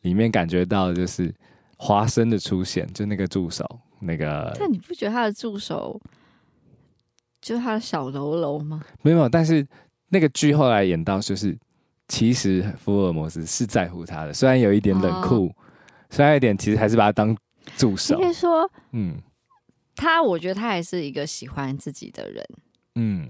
[0.00, 1.32] 里面感觉到的就是
[1.76, 3.64] 华生的出现，就那个助手
[4.00, 4.52] 那个。
[4.58, 6.00] 但你不觉得他的助手
[7.40, 8.82] 就是他的小喽啰吗？
[9.02, 9.64] 没有，但是
[10.08, 11.56] 那个剧后来演到就是。
[12.08, 15.54] 其实福尔摩斯是在乎他的，虽然有一点冷酷，哦、
[16.10, 17.36] 虽然有一点，其实还是把他当
[17.76, 18.14] 助手。
[18.16, 19.16] 应该说，嗯，
[19.94, 22.46] 他我觉得他还是一个喜欢自己的人，
[22.94, 23.28] 嗯。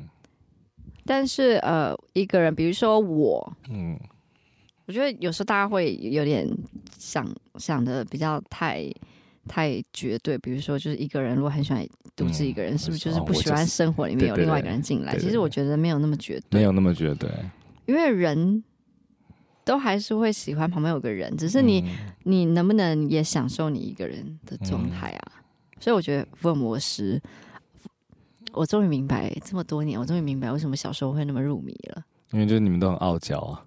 [1.09, 3.97] 但是呃，一个人，比如说我，嗯，
[4.87, 6.45] 我觉得有时候大家会有点
[6.99, 7.25] 想
[7.61, 8.85] 想的比较太
[9.47, 11.87] 太绝对，比如说就是一个人如果很喜欢
[12.17, 15.17] 独自一个人，嗯、是不是就是不喜欢生活里面有另外一个人进来？
[15.17, 17.31] 其实我觉得没有那么绝对，没有那么绝对。
[17.87, 18.63] 因为人
[19.65, 21.89] 都还是会喜欢旁边有个人，只是你、嗯、
[22.25, 25.33] 你能不能也享受你一个人的状态啊？
[25.35, 25.43] 嗯、
[25.81, 27.21] 所以我觉得福尔摩斯，
[28.53, 32.03] 我终于明白这么多年，我终于明白为什么小时候会那么入迷了。
[32.33, 33.65] 因为就是你们都很傲娇啊，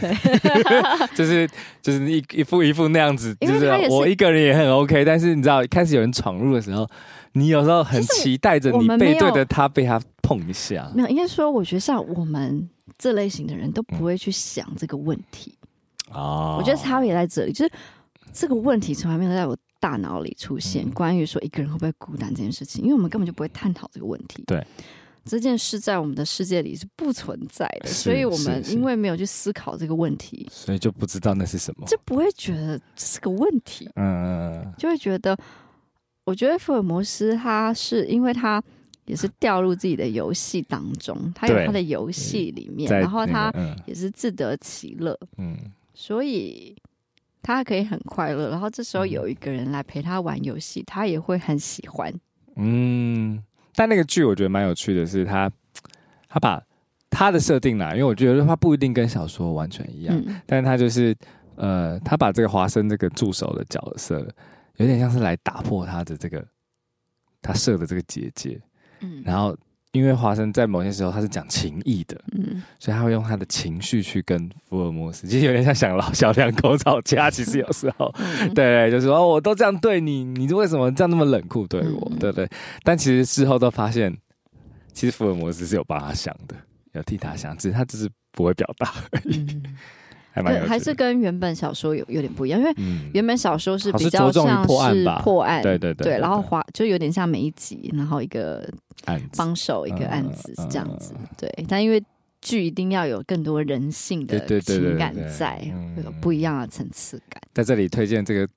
[0.00, 0.14] 对，
[1.16, 1.48] 就是
[1.82, 6.88] 就是一一副一副那样子，就是我一个人也很 OK，但是你知道，开始有人闯入的时候，
[7.32, 10.90] 你有时候很期待着你背对着他被他碰一下。
[10.94, 12.68] 没有，应该说，我觉得像我们。
[12.98, 15.54] 这类型的人都不会去想这个问题
[16.12, 17.72] 哦，我觉得差别在这里，就是
[18.32, 20.84] 这个问题从来没有在我大脑里出现。
[20.84, 24.42] 嗯、关于说一个人会不会孤单这件事情，因为我们根本就不会探讨这个问题。
[24.46, 24.66] 对，
[25.24, 33.88] 这件事在我们的世界里是不存在的，所以我们因为没有去思考这个问题，所以就不知道那是什么，就不会觉得这是个问题。
[33.94, 35.36] 嗯，就会觉得，
[36.24, 38.62] 我觉得福尔摩斯他是因为他。
[39.10, 43.52] 也是掉入自己的游戏当中，他有他的游戏里面，然后他
[43.84, 45.56] 也是自得其乐，嗯，
[45.92, 46.76] 所以
[47.42, 48.50] 他可以很快乐。
[48.50, 52.14] 然后这时候有一个人来陪他玩游戏，他也会很喜欢。
[52.54, 53.42] 嗯，
[53.74, 55.54] 但那个剧我觉得蛮有趣的是他，他
[56.28, 56.62] 他把
[57.10, 61.12] 他的设定啦，因为我觉得他不一定跟小说完全一样，嗯、但是他就是
[61.56, 64.20] 呃，他把这个华生这个助手的角色，
[64.76, 66.46] 有点像是来打破他的这个
[67.42, 68.60] 他设的这个结界。
[69.00, 69.56] 嗯，然后
[69.92, 77.28] 因为华生在某些时候他是讲情义的，嗯，所以他会用他的情绪去跟福尔摩斯，其实有点像想老小两口吵架。
[77.30, 82.08] 其实有时候， 嗯、对，就是说哦，我都这样对你，你为什么这样那么冷酷对我？
[82.12, 82.48] 嗯、对不对？
[82.84, 84.16] 但其实事后都发现，
[84.92, 86.54] 其实福尔摩斯是有帮他想的，
[86.92, 89.38] 有替他想，只是他只是不会表达而已。
[89.52, 89.76] 嗯
[90.32, 92.72] 还蛮，还是跟原本小说有有点不一样，因为
[93.12, 98.68] 原本小说是比较像是破案，破案对对对，对，然后华就有点像每一集，然后一个
[99.36, 101.52] 帮手一个案子是这样子，对。
[101.68, 102.02] 但因为
[102.40, 105.56] 剧一定要有更多人性的情感在，
[105.96, 107.40] 会有不一样的层次感。
[107.52, 108.48] 在这里推荐这个，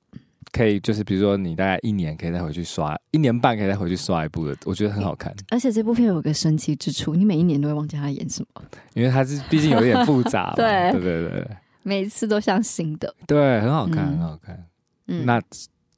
[0.51, 5.33] 可以就是比如说你大概一年可以再回去刷，一年半可以再回去刷一部的，我觉得很好看。
[5.49, 11.47] 而且这部片有个神奇之处，你每一年都会忘记他演什么，因为他是毕竟有点复杂， 对对对对。
[11.83, 14.69] 每一次都像新的，对，很好看，嗯、很好看。
[15.07, 15.41] 嗯，那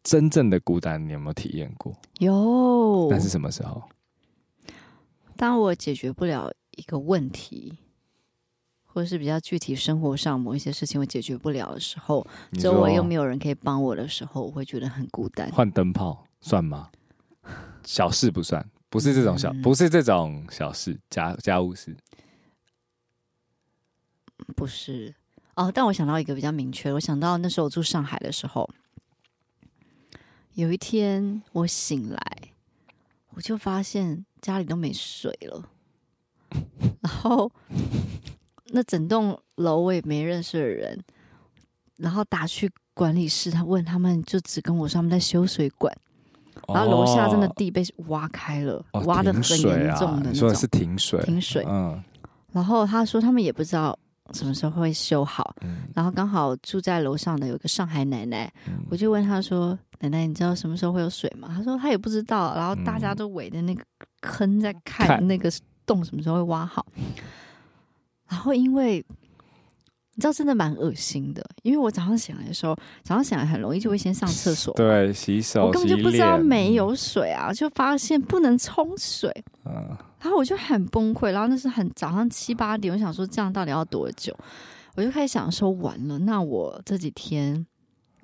[0.04, 1.96] 真正的孤单，你有没有体验过？
[2.20, 3.08] 有。
[3.10, 3.84] 那是什么时候？
[5.36, 7.78] 当我解决不了一个问题，
[8.84, 15.52] 或者是比较具体生活上某一些事情我解决不了的时候，周围又没有人可以帮我的时候，我会觉得很孤单。
[15.52, 16.90] 换灯泡算吗？
[17.84, 21.96] 小事不算，不是这种小，嗯、不是这种小事，家家务事，
[24.56, 25.14] 不是。
[25.56, 28.70] 哦，但我想到一个比较明确，我想到那时候我住上海的时候，
[30.54, 32.20] 有一天我醒来，
[33.30, 35.70] 我就发现家里都没水了，
[37.02, 37.50] 然后
[38.68, 41.02] 那整栋楼我也没认识的人，
[41.96, 45.98] 然后打去管理室，他问他们，就只跟我说他们在修水管，
[46.68, 52.04] 然后楼下真的地被挖开了，哦、挖的很严重的那种，说的是停水，停水，嗯，
[52.52, 53.98] 然后他说他们也不知道。
[54.34, 55.56] 什么时候会修好？
[55.62, 63.84] 嗯、然后刚好住在楼上的有个上海奶奶，嗯、我就问她说：“奶奶，你知道什么时候会有水吗？”她说：“她也不知道。”然后大家都围着那个
[64.22, 65.52] 坑在看那个
[65.86, 66.86] 洞什么时候会挖好。
[68.28, 69.06] 然后因为
[70.16, 79.32] 你知道，真的蛮恶心的，因为我早上醒来的时候，早上醒来很容易就会先上厕所，对，洗手，我根本就不知道没有水啊，就发现不能冲水，
[79.66, 79.96] 嗯。
[80.26, 84.36] 然后我就很崩溃，然后那是很早上七八点，我想说这样到底要多久？
[84.96, 87.54] 我就开始想说完了，那我这几天，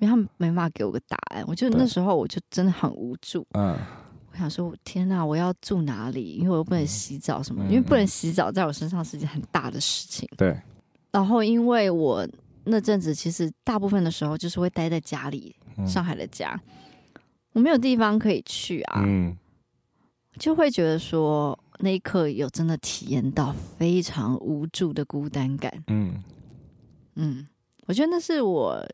[0.00, 3.46] 为他们没办法给我个答案，我就那时候我就真的很无助。
[3.52, 3.78] 嗯，
[4.32, 6.32] 我想说天哪，我要住哪里？
[6.32, 10.28] 因为我又不能洗澡什么，嗯、因为不能洗澡在我身上是一件很大的事情。
[10.36, 10.60] 对。
[11.12, 12.26] 然后因为我
[12.64, 15.54] 那阵子其实大部分的时候就是会待在家里，
[15.86, 16.60] 上海的家。
[17.52, 19.36] 我没有地方可以去啊，嗯，
[20.40, 25.82] 就会觉得说那一刻有真的体验到非常无助的孤单感。
[25.88, 26.22] 嗯
[27.16, 27.46] 嗯，
[27.86, 28.86] 我觉得那是我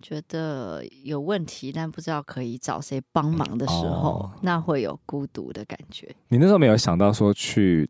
[0.00, 6.12] 觉得有问题，但不知道可以找谁帮忙的时候，哦、那会有孤独的感觉。
[6.28, 7.88] 你那时候没有想到说去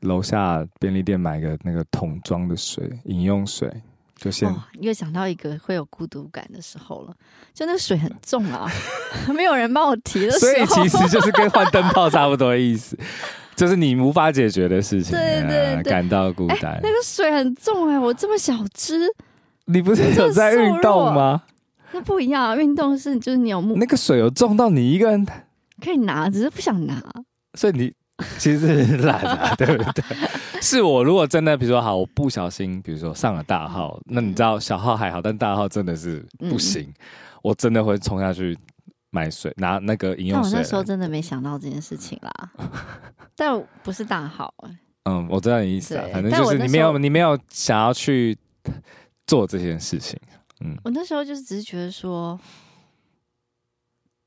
[0.00, 3.72] 楼下便利店买个那个桶装的水，饮用水。
[4.14, 7.16] 就先，哦，又想到一个会有孤独感的时候了，
[7.52, 8.70] 就那个水很重啊，
[9.34, 12.96] 没有人帮我提的时候，所以其实就是跟换灯泡差不多的意思，
[13.56, 16.72] 就是你无法解决的事情，对对对，感到孤单。
[16.72, 18.98] 欸，那个水很重哎，我这么小只，
[19.66, 21.42] 你不是有在运动吗？
[21.92, 25.26] 那不一样啊，运动是就是你有目，那个水有重到你一个人
[25.82, 27.02] 可以拿，只是不想拿，
[27.54, 27.92] 所以你。
[28.38, 30.04] 其实是懒啊，对不对？
[30.60, 36.94] 是我如果真的，比如说好，我不小心，比如说上了大号，那你知道小号还好，但大号真的是不行，嗯、
[37.42, 38.56] 我真的会冲下去
[39.12, 40.50] 买水，拿那个饮用水。
[40.50, 42.52] 但我那时候真的没想到这件事情啦，
[43.36, 44.52] 但不是大号。
[45.04, 48.36] 嗯，我知道你意思啊，反正就是你没有，你没有想要去
[49.26, 50.18] 做这件事情。
[50.60, 52.38] 嗯，我那时候就是只是觉得说，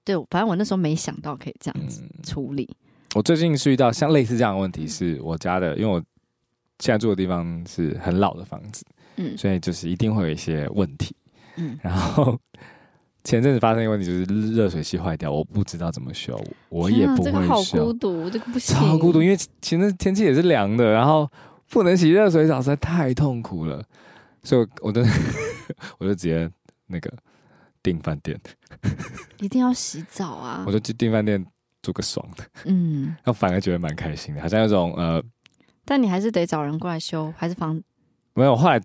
[0.04, 2.64] 对，反正我那时候没想到可以这样子处理。
[2.72, 2.82] 嗯
[3.16, 6.04] 我最近是遇到像类似这样的问题，是我家的，因为我
[6.80, 11.16] 现在住的地方是很老的房子，嗯，所以就是一定会有一些问题，
[11.56, 12.38] 嗯，然后
[13.26, 21.30] 前阵子发生一个问题，就是热水器坏掉，我不知道怎么修，我也不会修，这个好孤独，这个不行，超孤独，因为前阵天气也是凉的，然后
[21.70, 23.84] 不能洗热水澡，实在太痛苦了，
[24.44, 25.02] 所以我就
[26.00, 26.50] 我就直接
[26.88, 27.12] 那个
[27.84, 28.40] 订饭店，
[29.42, 31.46] 一定要洗澡啊，我就去订饭店。
[31.84, 35.22] 做个爽的，嗯，然后反而觉得蛮开心的，好像那种呃，
[35.86, 37.80] 但你还是得找人过来修，还是房？
[38.34, 38.82] 没有，后来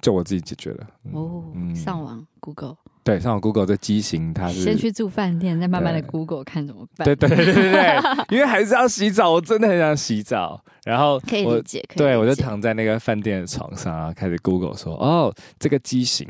[0.00, 0.86] 就我自己解决了。
[1.12, 7.04] 哦，上网 Google，对，上网 Google 这机型，它是先去住饭店，再慢慢的 Google 看怎么办。
[7.04, 10.62] 对对对对对，因为还是要洗澡，我真的很想洗澡。
[10.84, 16.28] 然后可以理解，对，我就躺在那个饭店的床上，然后开始 Google 说，哦，这个机型，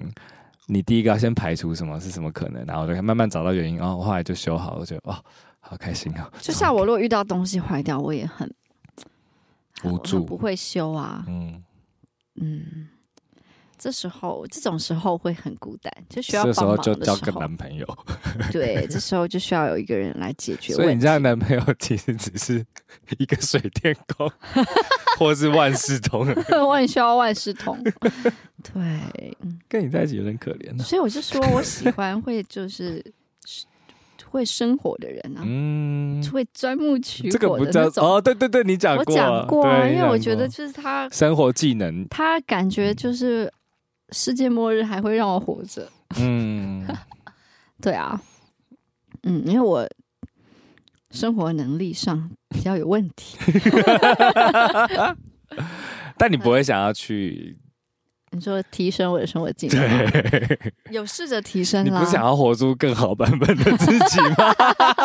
[0.67, 5.17] 你第一个要先排除什么是什么可能，然后我就慢慢找到原因，然后后来就修好了，就哦。
[5.67, 6.31] 好开心啊！
[6.43, 8.55] 就像我，如果遇到东西坏掉，我也很
[9.83, 11.25] 无助，不会修啊。
[11.27, 11.65] 嗯
[12.35, 12.87] 嗯，
[13.79, 17.87] 这时候这种时候会很孤单，就需要帮忙的时候，这时候就交个男朋友。
[18.53, 20.73] 对，这时候就需要有一个人来解决。
[20.73, 22.65] 所以你这样的男朋友其实只是
[23.19, 24.31] 一个水电工，
[25.19, 26.27] 或是万事通。
[26.67, 27.79] 我很需要万事通。
[28.63, 29.37] 对，
[29.69, 30.79] 跟你在一起有点可怜。
[30.83, 33.05] 所以我就说我喜欢会就是。
[34.31, 43.49] 会生活的人啊，嗯，会钻木取火的不叫哦，对对对，你讲过，我讲过啊，因为我觉得就是他生活技能，他感觉就是
[44.15, 45.91] 世界末日还会让我活着。
[46.17, 46.87] 嗯，
[47.83, 48.21] 对啊，
[49.25, 49.87] 嗯，因为我
[51.11, 53.37] 生活能力上比较有问题，
[56.17, 57.59] 但你不会想要去。
[58.31, 60.11] 你说提升我的生活技能，
[60.91, 61.85] 有试着提升。
[61.85, 64.53] 你不想要活出更好版本的自己吗？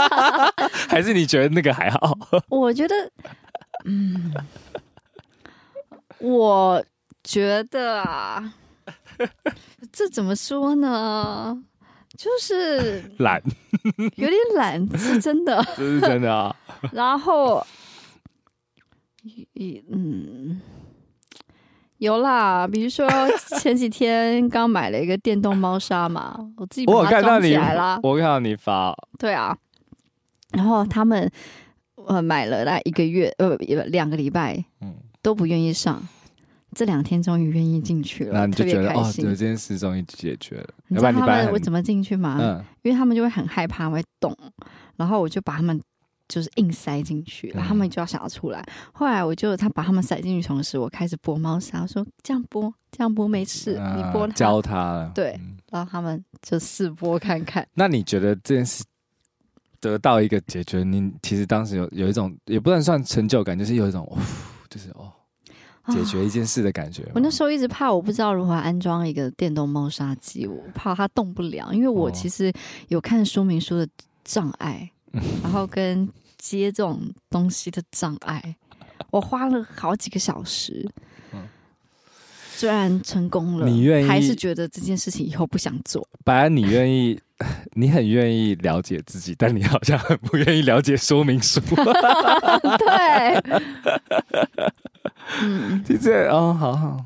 [0.90, 2.18] 还是你觉得那个还好？
[2.50, 2.96] 我觉得，
[3.86, 4.34] 嗯，
[6.18, 6.84] 我
[7.24, 8.52] 觉得啊，
[9.92, 11.62] 这怎么说呢？
[12.18, 13.42] 就是懒，
[14.16, 16.56] 有点懒，是真的， 这是真的啊。
[16.92, 17.66] 然后，
[19.90, 20.62] 嗯。
[21.98, 23.06] 有啦，比如说
[23.60, 28.00] 前几天刚买了一个电动猫砂嘛，我自己把它装起来啦。
[28.02, 29.58] 我看到你发，对啊，
[30.54, 31.30] 然后他们
[32.08, 36.02] 呃买了那一个月呃两个礼拜，嗯，都不愿意上，
[36.80, 40.70] 这两天终于愿意进去了，那你就觉得哦，这件事终于解决了。
[40.88, 42.38] 你知道他们我怎么进去吗？
[42.40, 44.34] 嗯，因为他们就会很害怕会动，
[44.96, 45.78] 然后我就把他们。
[46.32, 48.60] 就是硬塞进去，然后他们就要想要出来。
[48.60, 55.12] 嗯、后来我就他把他们塞进去，同时我开始拨猫砂，我说这样拨，这样拨没事，啊、你拨教他了。
[55.16, 57.68] 对，嗯、然后他们就试拨看看。
[57.74, 58.84] 那你觉得这件事
[59.80, 64.08] 得到一个解决，你其实当时有有一种也不能算成就感，就是有一种，
[64.70, 65.12] 就是哦，
[65.90, 67.04] 解决一件事的感觉。
[67.14, 72.52] 我那时候一直怕，我不知道如何安装一个电动猫砂机，我怕它动不了，因为我其实
[72.88, 73.88] 有看说明书的
[74.24, 74.90] 障碍。
[75.42, 78.56] 然后跟接这种东西的障碍，
[79.10, 80.88] 我花了好几个小时。
[82.56, 86.08] 虽然成功了，你愿意还是觉得这件事情以后不想做。
[86.24, 87.20] 本来你愿意，
[87.74, 91.60] 你很愿意了解自己，但你好像很不愿意了解说明书。
[92.78, 93.42] 对，
[95.42, 97.06] 嗯，其实哦，好好，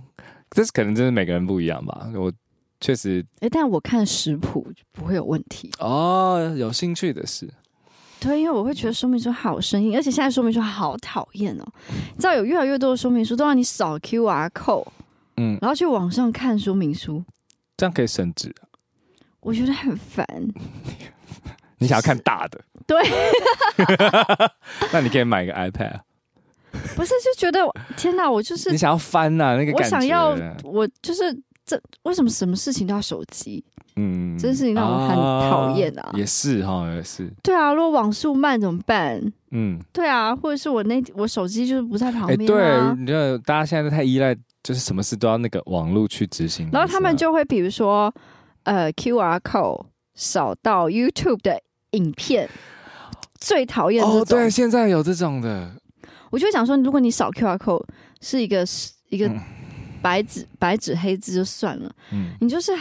[0.52, 2.08] 这是可能真的每个人不一样吧。
[2.16, 2.32] 我
[2.80, 6.54] 确实，哎，但我看食谱不会有问题哦。
[6.58, 7.50] 有兴趣的是，
[8.20, 11.66] 对，因为我会觉得说明书好生硬，而且现在说明书好讨厌哦。
[12.14, 14.88] 你知道有越来越多的说明书都让你扫 QR code，
[15.38, 17.24] 嗯，然后去网上看说明书，
[17.78, 18.54] 这样可以省纸。
[19.40, 20.26] 我觉得很烦。
[21.80, 22.62] 你想要看大的？
[22.88, 23.02] 对。
[24.94, 26.00] 那你可以买一个 iPad。
[26.96, 27.60] 不是，就觉得
[27.96, 29.96] 天哪，我就是你想要翻呐、啊，那个感觉。
[29.96, 31.34] 我想要，我就是
[31.66, 33.64] 这为什么什么事情都要手机？
[33.96, 36.12] 嗯，这件事情让我很讨厌啊。
[36.16, 37.32] 也是哈，也是。
[37.44, 39.22] 对啊，如果网速慢怎么办？
[39.52, 42.94] 嗯，对啊，或者是我那我手机就是不在旁边、啊。
[42.96, 46.68] 对，你知道大家现在都太依赖，就是什么事都要那个网络去执行。
[46.74, 48.12] 然后他们就会比如说，
[48.64, 51.62] 呃，QR code 扫到 YouTube 的
[51.92, 52.50] 影片，
[53.40, 54.22] 最讨厌这种。
[54.22, 55.72] 哦，对，现在有这种的。
[56.34, 57.86] 我就想说，如果你扫 QR code
[58.20, 58.66] 是一个
[59.10, 59.32] 一个
[60.02, 62.72] 白纸、嗯、白纸黑字就算了，嗯，你就是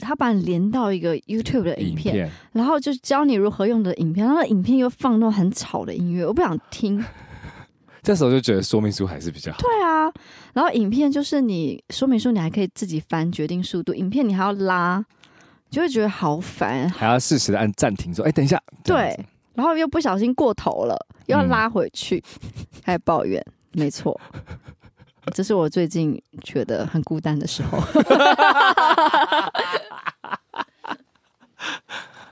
[0.00, 7.00] 他把你连到一个 YouTube 的影片，影片然后就教你如何用的影片，然后影片又放那种很吵的音乐，我不想听。
[8.02, 9.58] 这时候就觉得说明书还是比较好。
[9.60, 10.12] 对啊，
[10.52, 15.04] 然后影片就是你说明书，你还可以自己翻决定速度，影片你还要拉，
[15.70, 19.16] 就会觉得好烦，还要适时的按暂停说：“哎，等一下。”对。
[19.56, 20.94] 然后又不小心过头了，
[21.26, 22.22] 又要拉回去，
[22.84, 23.42] 还、有、抱怨，
[23.72, 24.20] 没错，
[25.32, 27.78] 这是我最近觉得很孤单的时候，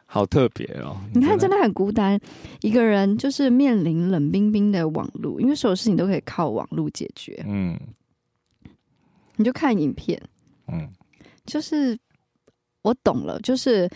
[0.05, 0.97] 好特别哦！
[1.15, 2.21] 你看，真的很孤单，
[2.61, 7.43] 一个人就是面临冷冰冰的网络，因为所有事情都可以靠网络解决。
[7.49, 7.77] 嗯，
[9.37, 10.21] 你就看影片，
[10.69, 10.89] 嗯，
[11.47, 11.99] 就是
[12.83, 13.89] 我懂了，就是。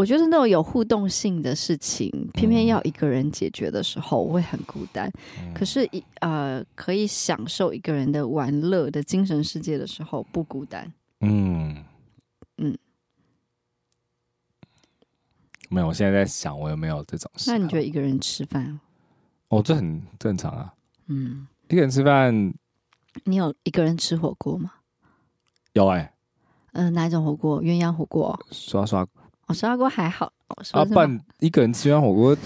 [0.00, 5.12] 我觉得那种有互动性的事情，偏偏要一个人解决的时候，我会很孤单。
[5.38, 10.90] 嗯、可是，一呃，可以享受一个人的玩乐的精神世界的时候，不孤单。
[11.20, 11.84] 嗯
[12.56, 12.78] 嗯，
[15.68, 15.88] 没有。
[15.88, 17.50] 我现在在想，我有没有这种事？
[17.50, 18.80] 那你觉得一个人吃饭？
[19.48, 20.72] 哦，这很正常啊。
[21.08, 22.34] 嗯，一个人吃饭，
[23.24, 24.72] 你有一个人吃火锅吗？
[25.74, 26.12] 有哎、欸。
[26.72, 27.62] 嗯、呃，哪一种火锅？
[27.62, 28.46] 鸳鸯火锅？
[28.50, 29.06] 刷刷。
[29.50, 30.32] 我刷锅还好，
[30.70, 32.36] 啊半、啊、一个人吃完火锅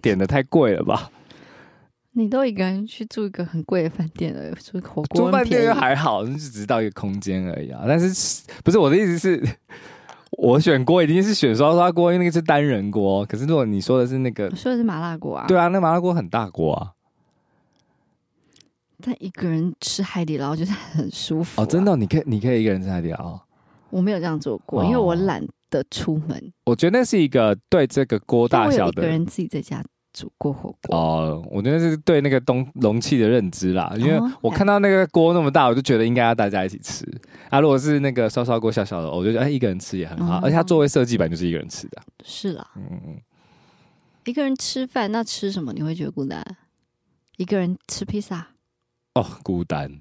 [0.00, 1.10] 点的太贵了吧？
[2.14, 7.82] 你都一个人去住一个很贵的饭店了，住火锅住饭店又还好，就只是到一个空间而已啊。
[7.88, 9.44] 但是不是我的意思是，
[10.38, 13.26] 我选锅一定是选刷刷锅，因为那个是单人锅。
[13.26, 16.92] 可是如果你说的是那个，我说的是麻辣锅啊，对啊，那麻辣锅很大锅啊。
[19.04, 23.40] 但一个人吃海底捞就是很舒服、啊、哦，真的、哦，你可以你可以一个人吃海底捞？
[23.90, 25.44] 我没有这样做过，哦、因为我懒。
[25.72, 29.02] 的出门，我觉得那是一个对这个锅大小的。
[29.02, 33.90] 一个人自己在家煮过火锅哦，我觉得是对那个东容器的认知啦。
[33.96, 37.06] 因为我看到那个锅那么大，我就觉得应该要大家一起吃
[37.48, 37.58] 啊。
[37.60, 40.36] 如果是那个烧烧锅小小的，我就觉得哎，一个人吃也很好。
[40.42, 42.02] 而且它座位设计版就是一个人吃的。
[42.22, 43.20] 是啦，嗯嗯，
[44.26, 46.44] 一个人吃饭，那吃什么你会觉得孤单？
[47.38, 48.48] 一个人吃披萨
[49.14, 50.00] 哦，孤单。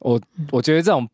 [0.00, 0.18] 我
[0.50, 1.06] 我觉得这种。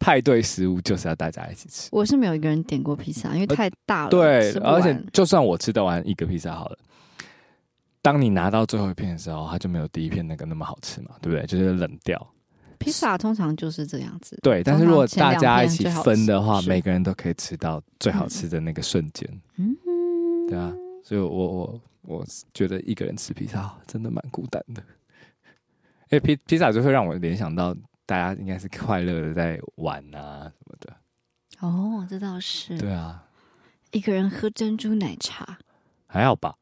[0.00, 1.90] 派对食物就是要大家一起吃。
[1.92, 4.04] 我是没有一个人点过披萨，因为太大了。
[4.06, 6.78] 呃、对，而且就算我吃得完一个披萨好了，
[8.00, 11.46] 当你拿到最后一片的时候，它就没有第一片那个那么好吃嘛，对不对？
[11.46, 12.34] 就是冷掉。
[12.78, 14.38] 披萨通常就是这样子。
[14.42, 19.28] 对，但是如果大家一起分的话，每个人都可以吃到最好吃的那个瞬间。
[19.56, 19.76] 嗯，
[20.48, 20.72] 对啊，
[21.04, 24.82] 所以我我我觉得一个人吃披萨真的蛮孤单的。
[26.08, 27.76] 哎，披披萨就会让我联想到。
[28.10, 30.96] 大家应该是快乐的在玩啊什么的。
[31.60, 32.76] 哦，这倒是。
[32.76, 33.24] 对啊，
[33.92, 35.56] 一个人喝珍珠奶茶
[36.08, 36.56] 还好吧？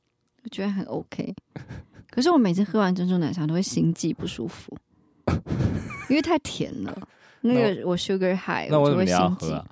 [0.44, 1.34] 我觉得很 OK。
[2.11, 4.76] 可是我每次喝完珍珠奶茶都会心悸不舒服，
[6.11, 7.09] 因为太甜了。
[7.40, 9.66] 那个我 sugar high，那我怎么要喝啊？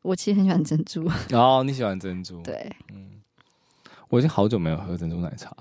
[0.00, 1.06] 我其实很喜欢珍珠。
[1.32, 2.40] 哦，你喜欢珍珠？
[2.44, 3.20] 对，嗯，
[4.08, 5.54] 我已经好久没有喝珍珠奶茶。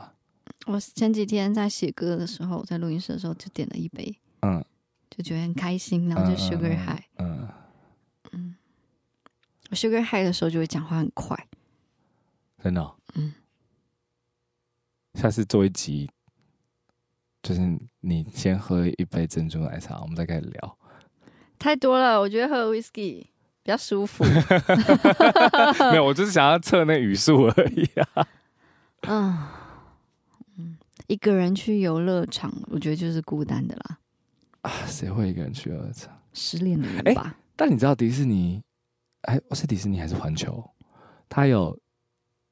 [0.65, 4.17] 我前几天在写歌的时候，在录音室的时候就点了一杯。
[4.41, 4.63] 嗯。
[5.15, 7.47] 就觉得很开心，然后就 sugar high，嗯，
[8.33, 8.55] 嗯，
[9.69, 11.47] 我 sugar high 的时候就会讲话很快，
[12.61, 13.33] 真的，哦，嗯，
[15.13, 16.11] 下次做一集，
[17.41, 17.61] 就是
[18.01, 20.77] 你先喝一杯珍珠奶茶，我们再开始聊。
[21.57, 23.23] 太多了，我觉得喝 whisky
[23.63, 24.25] 比较舒服。
[25.91, 28.27] 没有，我就是想要测那语速而已啊。
[29.07, 29.47] 嗯
[30.57, 33.99] 嗯，一个人去游乐场，我觉得就是孤单的啦。
[34.65, 36.11] 啊，谁会一个人去游乐场？
[36.33, 37.21] 失恋的人吧。
[37.23, 38.59] 欸，但你知道迪士尼，
[39.21, 40.63] 哎，是迪士尼还是环球？
[41.29, 41.77] 它有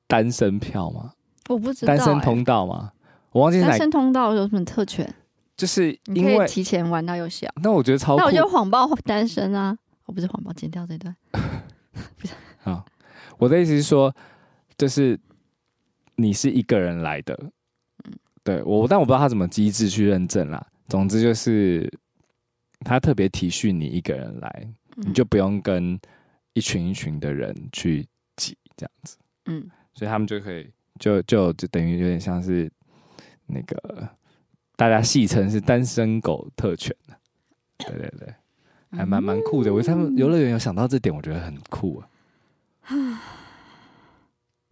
[0.07, 1.13] 单身票吗？
[1.49, 1.95] 我不知道。
[1.95, 2.91] 单身通道吗？
[3.31, 3.59] 我忘记。
[3.61, 5.11] 单身通道有什么特权？
[5.57, 7.47] 就是因为提前玩到游戏。
[7.63, 8.15] 那我觉得超。
[8.15, 9.75] 那我就谎报单身啊！
[10.05, 11.15] 我不是谎报，剪掉这段。
[11.31, 12.33] 不是
[12.69, 12.85] 啊，
[13.37, 14.15] 我的意思是说，
[14.77, 15.19] 就是
[16.15, 17.37] 你是一个人来的，
[18.05, 20.65] 嗯，对我，但我不知道他怎么机制去认证啦。
[20.89, 21.91] 总之就是
[22.83, 24.67] 他特别体恤你一个人来，
[24.97, 25.99] 嗯，你就不用跟
[26.53, 30.69] 一群一群的人去挤这样子，嗯，所以他们就可以
[30.99, 32.71] 就就就等于有点像是
[33.47, 34.09] 那个
[34.75, 36.95] 大家戏称是单身狗特权，
[37.77, 38.33] 对对对。
[38.95, 42.07] 还蛮蛮酷的，我他们游乐园有想到这点，我觉得很酷啊。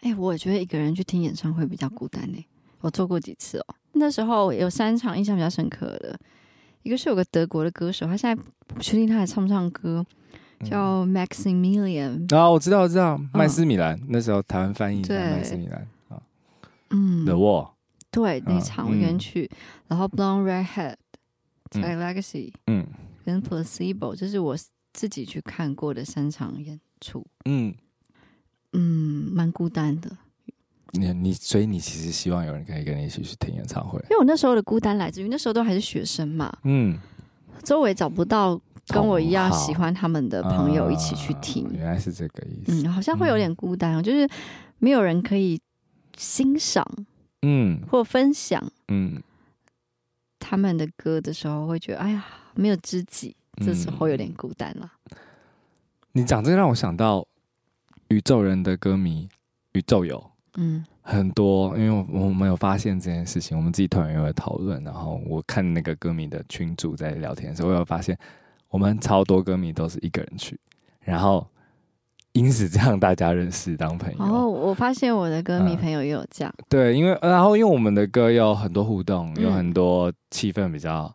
[0.01, 2.45] 哎、欸，我觉得一个人去听演唱会比较孤单呢。
[2.81, 6.19] 我做过几次哦，那时候有三场印象比较深刻的，
[6.83, 10.05] 一个是有个德国的歌手，他现在不确定他还唱不唱歌，
[10.63, 12.33] 叫 Maximilian。
[12.35, 15.17] 啊、哦，我知道，我知道，麦斯米兰、哦、那时候台湾翻译对。
[15.17, 16.21] 麦斯米兰啊，
[16.89, 17.71] 嗯，The Wall，
[18.09, 19.57] 对，那场我一个人去，嗯、
[19.89, 20.95] 然后 Blonde Redhead
[21.69, 22.85] 在 Legacy，嗯。
[23.23, 24.57] 跟 Placebo，这是我
[24.93, 27.23] 自己去看过的三场演出。
[27.45, 27.71] 嗯。
[28.73, 30.09] 嗯，蛮孤单的。
[30.91, 33.99] 你你，所以你其实希望有人可以跟你一起去听演唱会？
[34.03, 36.51] 因为我那时候的孤单来自于那时候都还是学生嘛。
[36.63, 36.97] 嗯，
[37.63, 41.67] 周围找不到跟我一样喜欢他们的朋友一起去听。
[41.69, 42.87] 嗯，原来是这个意思。
[42.87, 44.27] 嗯，好像会有点孤单，就是
[44.79, 45.59] 没有人可以
[46.17, 46.85] 欣赏，
[47.41, 49.21] 嗯，或分享，嗯，
[50.39, 52.25] 他们的歌的时候，会觉得哎呀。
[52.53, 53.33] 没有知己，
[53.65, 54.91] 这时候有点孤单了。
[55.11, 55.17] 嗯、
[56.11, 57.25] 你讲这个让我想到
[58.09, 59.29] 宇宙人的歌迷，
[59.71, 68.17] 宇宙有嗯很多，因为我我们有发现这件事情，我们自己团员有讨论，然后我看那个歌迷的群组在聊天的时候，我有发现
[68.69, 70.59] 我们超多歌迷都是一个人去，
[70.99, 71.45] 然后
[72.33, 74.17] 因此这样大家认识当朋友。
[74.19, 81.13] 然 哦，我发现我的歌迷朋友也有这样，嗯、对，因为然后因为我们的歌有很多互动，有很多气氛比较。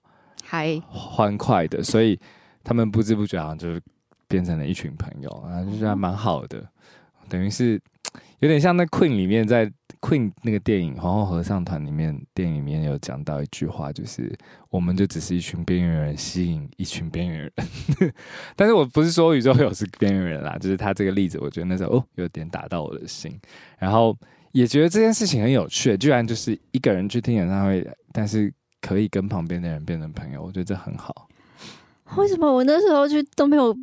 [0.48, 2.16] 嗨欢快的，所以
[2.62, 3.68] 他们不知不觉好像就
[4.28, 6.64] 变成了一群朋友啊，就是还蛮好的。
[7.28, 7.82] 等于是
[8.40, 9.70] 有点像那 Queen 里面，在
[10.00, 14.30] Queen 那个电影《皇后合唱团》里面，电影里面有讲到一句话，就是
[14.70, 17.52] 我们就只是一群边缘人吸引一群边缘人。
[18.56, 23.38] 但是我不是说宇宙有是边缘人啦，就是他这个例子，我觉得那时候哦有点打到我的心，
[23.78, 24.16] 然后
[24.52, 28.52] 也觉得这件事情很有趣，居然就是一个人去听演唱会，但是。
[28.82, 31.26] 可以跟旁边的人变成朋友，我觉得这很好。
[32.16, 33.76] 为什么我那时候去都没有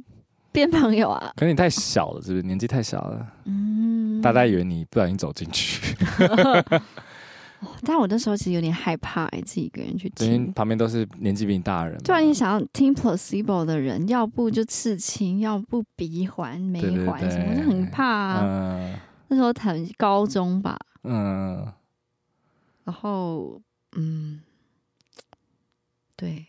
[0.53, 1.33] 变朋友啊？
[1.35, 2.43] 可能你太小了，是不是？
[2.43, 3.27] 年纪太小了。
[3.43, 5.97] 嗯，大家以为你不小心走进去。
[7.85, 11.97] 但我那时候其实有点害怕，哎，自己一个人去听，旁边都是年纪比你大的人。
[12.03, 18.41] 突然，你想要听 Placebo 的人，要不就刺青，要不鼻环、眉环什么，就很怕啊。
[18.43, 18.95] 嗯，
[19.29, 20.77] 那时候谈高中吧。
[21.03, 21.67] 嗯，
[22.83, 23.59] 然后
[23.95, 24.41] 嗯。
[26.15, 26.45] 对，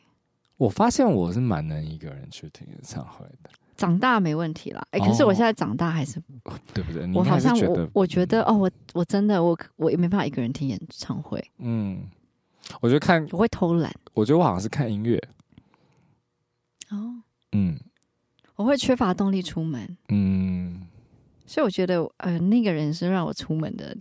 [0.58, 3.50] 我发现我是蛮能一个人去听演唱会的。
[3.76, 7.10] 长大没问题啦，哎、欸，可是我现在长大还是，哦、对不对？
[7.14, 11.42] 我好像我我觉得哦，我我真的我我也没办法一个人听演唱会。
[11.58, 12.02] 嗯，
[12.80, 13.92] 我觉得看我会偷懒。
[14.12, 15.20] 我觉得我好像是看音乐。
[16.90, 17.22] 哦，
[17.52, 17.78] 嗯，
[18.56, 19.96] 我会缺乏动力出门。
[20.08, 20.86] 嗯，
[21.46, 23.96] 所以我觉得呃，那个人是让我出门的。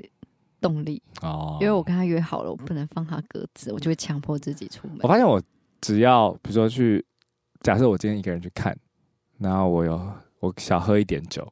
[0.61, 4.99] 动力哦，因为我跟他约好了，我不能放他鸽子，我就会强迫自己出门。
[5.01, 5.43] 我发现我
[5.82, 7.05] 只要比如说去，
[7.59, 8.74] 假设我今天一个人去看，
[9.44, 11.46] 然后我有我小喝一点酒，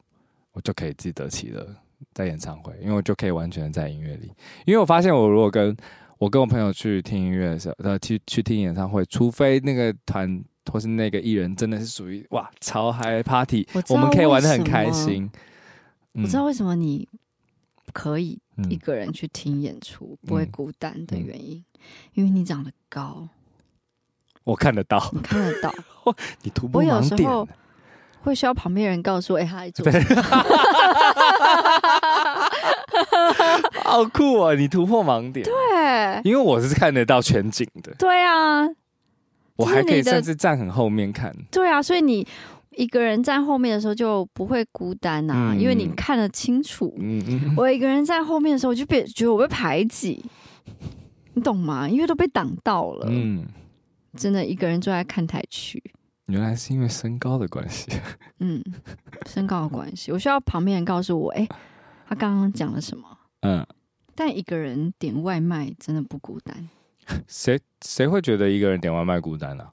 [0.53, 1.67] 我就可以自得其乐
[2.13, 4.31] 在演唱会，因为我就可以完全在音乐里。
[4.65, 5.75] 因为我发现我如果跟
[6.17, 15.29] 我跟我朋友去听音乐的时候，呃，去去听演唱会，除非那个团或是那个艺人真的是属于哇超嗨 party，我，我们可以玩的很开心。
[16.13, 17.07] 我知道为什么你
[17.93, 18.39] 可以。
[18.69, 21.65] 一个人去听演出不会孤单的原因，
[22.13, 23.27] 因为你长得高，
[24.43, 25.73] 我看得到，你看得到，
[26.43, 26.93] 你突破盲点。
[26.93, 27.47] 我有时候
[28.23, 29.91] 会需要旁边人告诉我，哎，他在做，
[33.83, 34.55] 好酷啊！
[34.55, 38.67] 你突破盲点，对，因为我是看得到全景的，对啊，
[39.55, 42.25] 我还可以甚至站很后面看，对啊，所以你。
[42.77, 46.95] 一个人站后面的时候就不会孤单呐、啊，嗯、因为你看得清楚。
[47.01, 50.23] 嗯嗯、我一个人在后面的时候，我就被觉得我被排挤，
[51.33, 51.89] 你懂吗？
[51.89, 53.07] 因为都被挡到了。
[53.09, 53.45] 嗯，
[54.15, 55.83] 真的一个人坐在看台区。
[56.31, 57.91] 原来是因为身高的关系。
[58.39, 58.63] 嗯，
[59.27, 61.49] 身高的关系，我需要旁边人告诉我，哎、欸，
[62.07, 63.05] 他刚刚讲了什么？
[63.41, 63.65] 嗯，
[64.15, 66.69] 但一个人点外卖真的不孤单。
[67.27, 69.71] 谁谁会觉得一个人点外卖孤单呢、啊？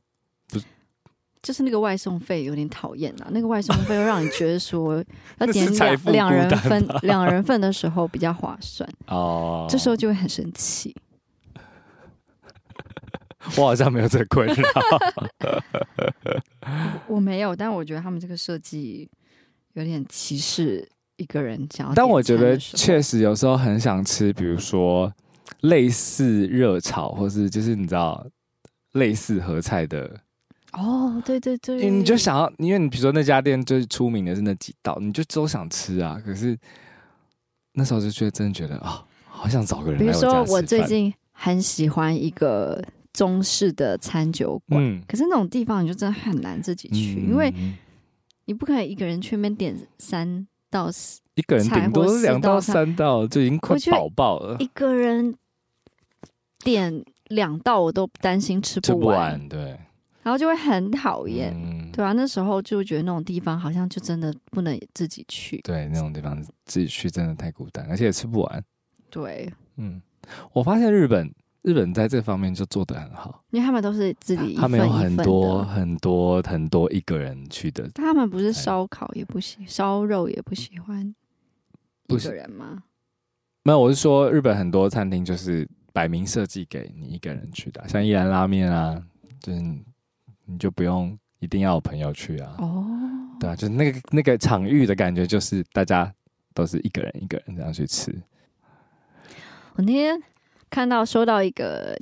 [1.41, 5.03] 就是那个外送费有点讨厌啊，那个外送费会让你觉得说
[5.39, 10.95] 要点两两人份两人份的时候比较划算哦，这时候就会很生气。
[13.57, 14.55] 我好像没有这困扰。
[17.09, 19.09] 我没有，但我觉得他们这个设计
[19.72, 20.86] 有点歧视
[21.16, 21.94] 一个人想要。
[21.94, 25.11] 但我觉得确实有时候很想吃，比如说
[25.62, 28.26] 类似热炒，或是就是你知道
[28.92, 30.20] 类似合菜的。
[30.72, 36.20] 哦，对对对，你就想要，因为你比如说那家店就是出名的是那几道，你就都想吃啊。
[36.22, 36.57] 可是
[37.72, 39.99] 那时候就觉得真的觉得啊、哦，好想找个人。
[39.99, 42.84] 比如说我最近很喜欢一个。
[43.19, 47.53] 中式的餐酒馆，嗯、可是那种地方你就真的很难自己去，嗯、因为
[48.45, 54.57] 你不可能一个人去那边点三到四，一个人顶多两到三道就已经快饱爆了。
[54.61, 55.35] 一个人
[56.61, 59.77] 点两道我都担心吃不完，对，
[60.23, 62.12] 然后就会很讨厌，嗯、对吧、啊？
[62.12, 68.64] 那时候就觉得那种地方好像就真的不能自己去，对，那种地方自己去真的太孤单，而且也吃不完。
[69.11, 70.01] 对，嗯，
[70.53, 71.29] 我发现日本。
[71.63, 77.89] 日本在这方面就做得很好，因为他们都是自己一份一份，他们有很多很多很多一个人去的。
[77.91, 81.15] 他们不是烧烤也不喜，烧肉也不喜欢
[82.07, 82.85] 一个人吗？
[83.65, 89.03] 没有，我是说日本很多餐厅就是摆明设计给你一个人去的，像一兰拉面啊，
[89.41, 89.61] 就是
[90.47, 92.55] 你就不用一定要有朋友去啊。
[92.59, 92.87] 哦，
[93.41, 96.11] 对啊，就是那个那个场域的感觉，就是大家
[96.55, 98.15] 都是一个人一个人这样去吃。
[99.75, 100.23] 我那天。
[100.71, 101.97] 看到收到一个，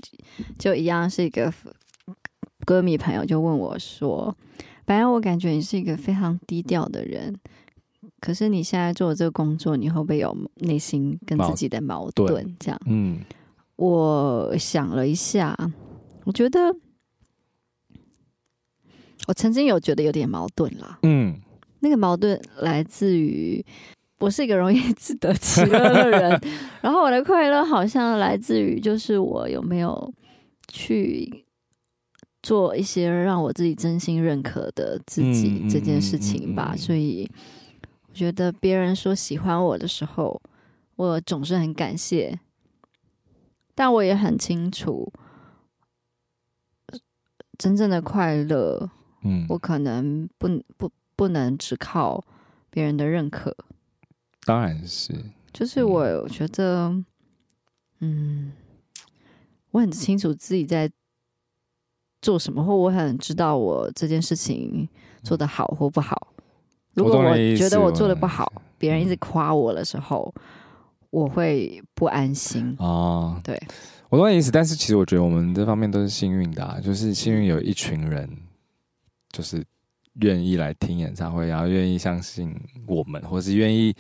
[0.59, 1.53] 就一样是一个
[2.65, 4.37] 歌迷朋友就问我说
[4.85, 7.35] ：“本来我感觉你是一个非常低调的人，
[8.21, 13.21] 可是你现在做的这个工作，你会不会有内心跟自己的矛盾？”这样，嗯，
[13.77, 15.57] 我想了一下，
[16.25, 16.75] 我觉得
[19.29, 20.99] 我曾经有觉得有点矛盾啦。
[21.03, 21.39] 嗯，
[21.81, 23.65] 那个矛盾来自于。
[24.19, 26.41] 我是一个容易自得其乐的人，
[26.81, 30.13] 然后我的快乐好像来自于就是我有没有
[30.69, 31.45] 去
[32.43, 36.75] 做一些让我自己真心认可的自己这件事情吧。
[36.77, 37.31] 所以
[38.09, 40.41] 我觉得别人说喜欢我的时候，
[40.97, 42.41] 我总是很感谢，
[43.75, 45.13] 但我也很清楚，
[47.59, 48.89] 真正的快乐，
[49.25, 50.49] 嗯，我可能不
[50.79, 52.25] 不不能只靠
[52.71, 53.55] 别人的认可。
[54.47, 55.13] 当然是，
[55.53, 56.95] 就是我觉得，
[57.99, 58.53] 嗯，
[59.73, 60.89] 我很清楚自己在
[62.23, 64.89] 做什么，或我很知道我这件事情
[65.25, 66.29] 做的好或不好。
[66.95, 70.33] 如果我觉得我做的不好，别人一直夸我的时候，
[71.11, 72.77] 我会不安心。
[72.79, 73.61] 哦，对，
[74.11, 78.31] 我懂你意思，但是其实我觉得我们这方面都是幸运的啊，就是幸运有一群人，
[79.33, 79.61] 就是
[80.21, 82.55] 愿意来听演唱会，然后愿意相信
[82.87, 83.93] 我们，或是愿意。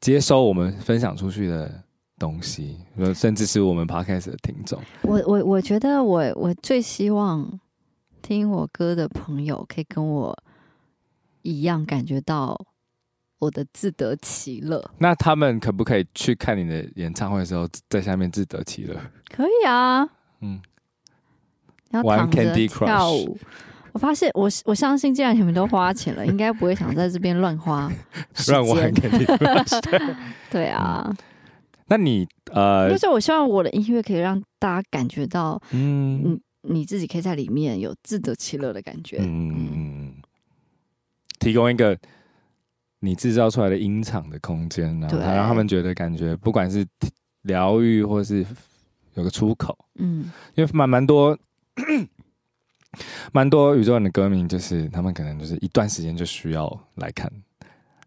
[0.00, 1.82] 接收我们分享出去的
[2.18, 2.78] 东西，
[3.14, 4.80] 甚至是我们 podcast 的听众。
[5.02, 7.60] 我我我觉得我我最希望
[8.22, 10.36] 听我歌的朋友可以跟我
[11.42, 12.58] 一样感觉到
[13.38, 14.90] 我的自得其乐。
[14.98, 18.94] 那他们可不可以去看你的演唱会的时候，在下面自得其乐？
[19.30, 20.08] 可以啊，
[20.40, 20.60] 嗯，
[21.90, 23.38] 然后躺着跳舞。
[23.92, 27.90] 我发现，我我相信，既然你们都花钱了，应该不会想在这边乱花
[28.48, 28.92] 乱玩。
[30.50, 31.16] 对啊，嗯、
[31.86, 36.40] 那你呃，就是我希望我的音乐可以让大家感觉到，嗯，你
[36.74, 39.18] 你自己可以在里面有自得其乐的感觉。
[39.20, 40.14] 嗯嗯嗯，
[41.38, 41.96] 提供一个
[43.00, 46.86] 你制造出来的音场的空间，然后让他们觉得感觉，不管是
[47.42, 48.44] 疗愈或是
[49.14, 51.36] 有个出口，嗯，因为蛮蛮多。
[53.32, 57.30] 蛮多宇宙人的歌迷，就是他们可能就是一段时间就需要来看，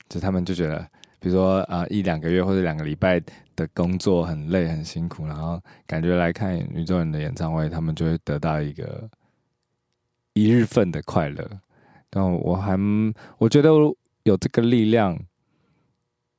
[0.10, 0.80] 就他们就觉得，
[1.20, 3.22] 比如说啊、一两个月或者两个礼拜
[3.56, 9.08] 的工作很累很辛苦，然后感觉来看宇宙人的演唱会，他们就会得到一个
[10.34, 11.48] 一日份的快乐。
[12.10, 12.78] 但我还
[13.38, 13.70] 我觉得
[14.24, 15.18] 有这个力量，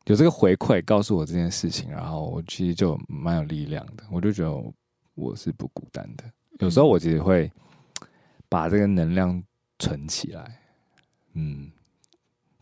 [0.07, 4.03] 有这个回馈告诉我这件事情，然后我其实就蛮有力量的。
[4.11, 4.73] 我就觉得
[5.15, 6.25] 我是不孤单的。
[6.59, 7.49] 有时候我其实会。
[8.53, 9.43] 把这个能量
[9.79, 10.61] 存起来，
[11.33, 11.73] 嗯，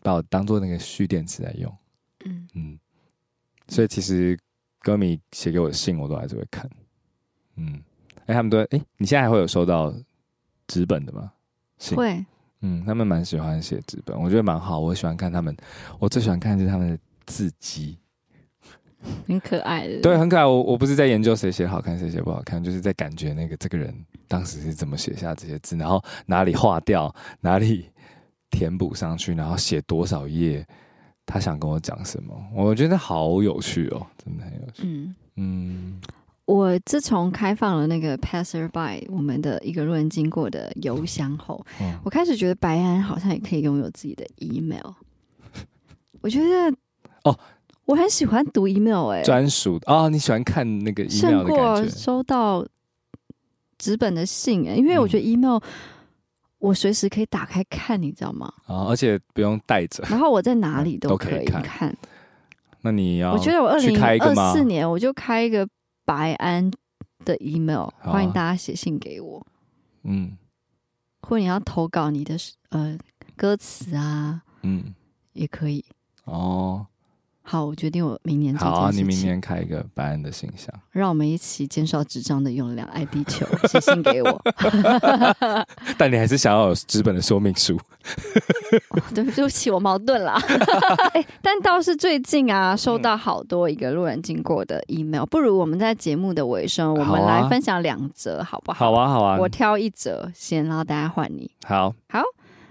[0.01, 1.77] 把我当做那个蓄电池来用，
[2.23, 2.47] 嗯。
[2.53, 2.79] 嗯，
[3.67, 4.39] 所以其实
[4.79, 6.69] 歌迷写给我的信，我都还是会看，
[7.57, 7.83] 嗯，
[8.25, 9.93] 哎，他们都哎，你现在还会有收到
[10.65, 11.33] 纸本的吗？
[11.93, 12.25] 会，
[12.61, 15.53] 嗯，他们蛮喜欢写纸本，我觉得蛮好，我喜欢看他们，
[15.99, 17.97] 我最喜欢看的是他们的字迹。
[19.27, 20.45] 很可爱的，对，很可爱。
[20.45, 23.93] 我我不是在研究谁写好看，谁写不好看，就是在感觉那个这个人
[24.27, 27.85] 当时是怎么写下这些字，然后哪里划掉，哪里
[28.49, 30.65] 填补上去，然后写多少页，
[31.25, 34.83] 他想跟我讲什么，我觉得好有趣哦，真的很有趣。
[34.83, 36.01] 嗯嗯，
[36.45, 44.93] 我自从开放了那个 passerby 我们的一个路人经过的邮箱后，嗯、我开始觉得白安好像也可以拥有自己的 email。
[46.19, 46.75] 我觉得
[47.23, 47.39] 哦，
[47.91, 52.65] 我很喜欢读 email，哎，专属啊，你喜欢看那个 email 的感觉，收到
[53.77, 55.61] 纸本的信，哎，因为我觉得 email、嗯、
[56.59, 58.53] 我随时可以打开看，你知道吗？
[58.65, 61.61] 啊、哦，而且不用带着，然后我在哪里都可以看。
[61.61, 61.97] 看
[62.81, 65.67] 那你要，我觉得我二零二四年我就开一个。
[66.03, 66.69] 白安
[67.23, 69.45] 的 email，欢迎大家写信给我。
[70.03, 70.35] 嗯，
[71.21, 72.35] 或者你要投稿你的
[72.69, 72.97] 呃
[73.37, 74.93] 歌词啊，嗯，
[75.33, 75.85] 也可以。
[76.25, 76.85] 哦。
[77.51, 78.65] 好，我决定我明年做。
[78.65, 84.41] 好啊，你明年开一个白安的信箱，让我们一起减少纸张的用量，爱地球， 写信给我。
[85.99, 87.77] 但你还是想要有纸本的说明书。
[88.91, 90.39] 哦、对不起，我矛盾了。
[91.13, 98.93] 哎，但倒是最近啊，收到好多一个路人经过的 email，不如我们在节目的尾声，我们来分享两则，好不好？
[98.93, 99.37] 好啊，好啊。
[99.37, 101.51] 我挑一则先，然后大家换你。
[101.65, 102.23] 好，好，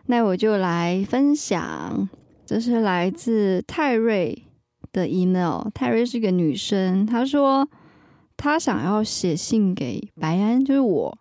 [0.07, 2.09] 那我就来分享，
[2.47, 4.43] 这是来自泰瑞。
[4.93, 7.69] 的 email，泰瑞是个女生，她说
[8.37, 11.19] 她想要写信给白安，就是我，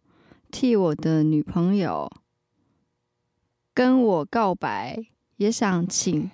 [0.51, 2.09] 替我的女朋友
[3.73, 4.97] 跟我告白，
[5.37, 6.29] 也想请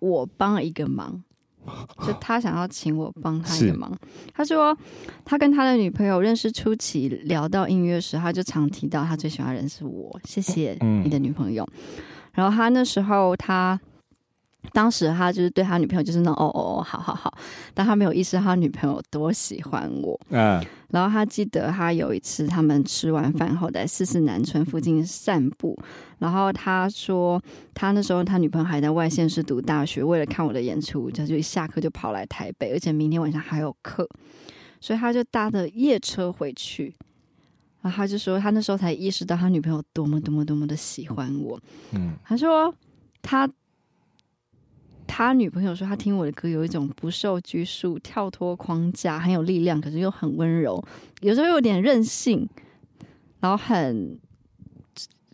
[0.00, 1.22] 我帮一个忙，
[2.06, 3.96] 就她想要请我帮她一个忙。
[4.34, 4.76] 他说
[5.24, 10.20] 他跟他的女朋友认识初期，聊到音乐时，他就常提到他最喜欢的人是我。
[10.24, 11.66] 谢谢你的女朋友。
[11.72, 12.02] 嗯、
[12.34, 13.80] 然后他那时候她。
[14.72, 17.32] 当时他就是对他女朋友就是那种哦哦哦，好好好，
[17.74, 20.18] 但他没有意识到他女朋友多喜欢我。
[20.30, 25.78] 嗯，然后他记得他有一次他们吃完饭后在四四南村附近散步，
[26.18, 27.40] 然后他说
[27.72, 34.08] 他那时候他女朋友还在外县市读大学，为了看我的演出，他就一下课就跑来台北，而且明天晚上还有课，
[34.80, 36.94] 所以他就搭的夜车回去。
[37.82, 41.60] 然后他就说他那时候才意识到他女朋友多么多么多么的喜欢我。
[41.92, 42.74] 嗯，他说
[43.22, 43.48] 他。
[45.06, 50.82] 他女朋友说，他听我的歌有一种不受拘束、跳脱框架、很有力量，可是又很温柔，
[51.20, 52.48] 有时候有点任性，
[53.40, 54.18] 然后很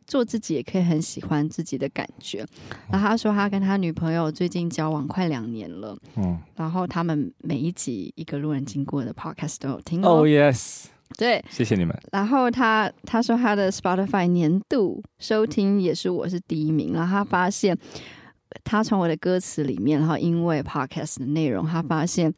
[0.06, 2.44] 做自己，也可以很喜欢自己的感觉。
[2.90, 10.08] 然后他说，他跟他女朋友最近交往快两年了，嗯，然后他们每一集一个路人经过的 podcast 都有听哦。
[10.08, 11.96] Oh yes，对，谢谢你们。
[12.12, 17.78] 然后他他说他的 Spotify 年度收听也是我是第一名，然后他发现。
[18.64, 22.32] 他从我的歌词里面，然后因为 podcast 的内容，他发现，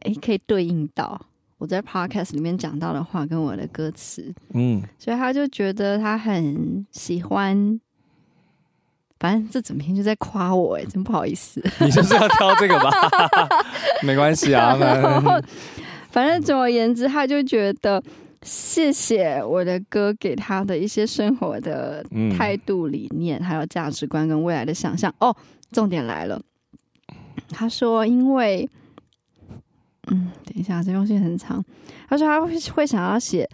[0.00, 1.20] 哎，可以对应到
[1.58, 7.80] 我在 podcast 里面讲到的话跟我的歌词，嗯，所以他就觉得他很喜欢。
[9.20, 11.60] 反正这整篇就在夸我，哎，真不好意思。
[11.84, 12.90] 你就是要挑这个吧？
[14.04, 14.76] 没关系啊，
[16.10, 18.02] 反正总而言之，他就觉得。
[18.42, 22.04] 谢谢我的歌给他的一些生活的
[22.36, 25.12] 态度、理念，嗯、还有价值观跟未来的想象。
[25.18, 25.36] 哦，
[25.72, 26.40] 重点来了，
[27.48, 28.68] 他说：“因为，
[30.06, 31.64] 嗯，等一下，这封信很长。
[32.08, 33.48] 他说他会会想要写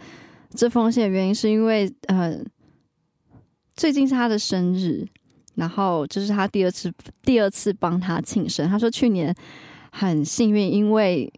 [0.51, 2.37] 这封信的原因，是因为呃，
[3.75, 5.07] 最近是他的生日，
[5.55, 8.69] 然后这是他第二次第二次帮他庆生。
[8.69, 9.35] 他说去年
[9.91, 11.33] 很幸运，因为。”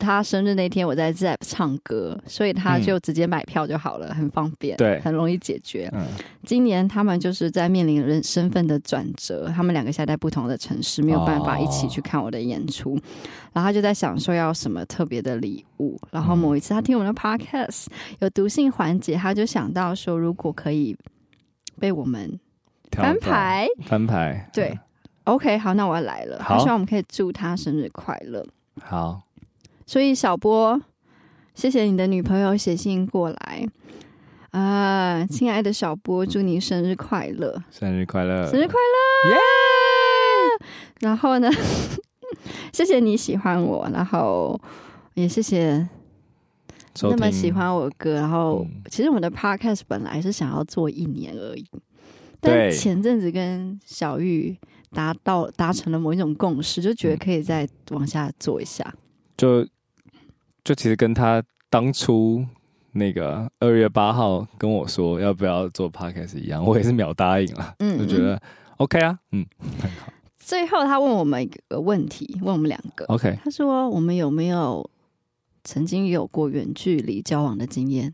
[0.00, 5.88] 他生日那天我在 ZEP 唱歌，所以他就直接买票就好了，嗯、很方便，对，很容易解决。
[5.92, 6.06] 嗯、
[6.44, 13.02] 今年他们就是在面临人身份的转折，他们两个现在在不同的城市，没有办法一起去看我的演出，哦、
[13.52, 16.00] 然后他就在想说要什么特别的礼物。
[16.10, 17.86] 然后某一次他听我们的 Podcast
[18.20, 20.96] 有读性环节，他就想到说如果可以
[21.78, 22.40] 被我们
[22.90, 24.78] 翻牌，翻牌，对、嗯、
[25.24, 26.38] ，OK，好，那我要来了。
[26.38, 28.46] 他希望我们可以祝他生日快乐。
[28.82, 29.20] 好。
[29.90, 30.80] 所以小波，
[31.52, 33.66] 谢谢你的女朋友写信过来
[34.52, 37.60] 啊，亲爱的小波，祝你生日快乐！
[37.72, 38.48] 生日快乐！
[38.48, 39.30] 生日快乐！
[39.30, 40.64] 耶 Yeah！
[41.00, 41.50] 然后呢，
[42.72, 44.60] 谢谢你喜欢我，然后
[45.14, 45.88] 也谢谢
[47.02, 48.14] 那么喜欢我歌。
[48.14, 51.66] 然后，其实我们的 podcast 本来是想要做一年而已，
[52.40, 54.56] 但前阵子跟小玉
[54.92, 58.94] 达到达成了某一种共识，就觉得可以再往下做一下，
[59.36, 59.66] 就。
[60.64, 62.44] 就其实跟他当初
[62.92, 67.74] 那个二月八号跟我说要不要做 podcast 一样，我也是秒答应了。
[67.78, 68.40] 嗯，就觉得
[68.78, 69.46] OK 啊，嗯，
[69.80, 70.12] 很好。
[70.38, 73.38] 最后他问我们一个问题，问我们两个，OK？
[73.44, 74.90] 他说我们有没有
[75.62, 78.12] 曾经有过远距离交往的经验？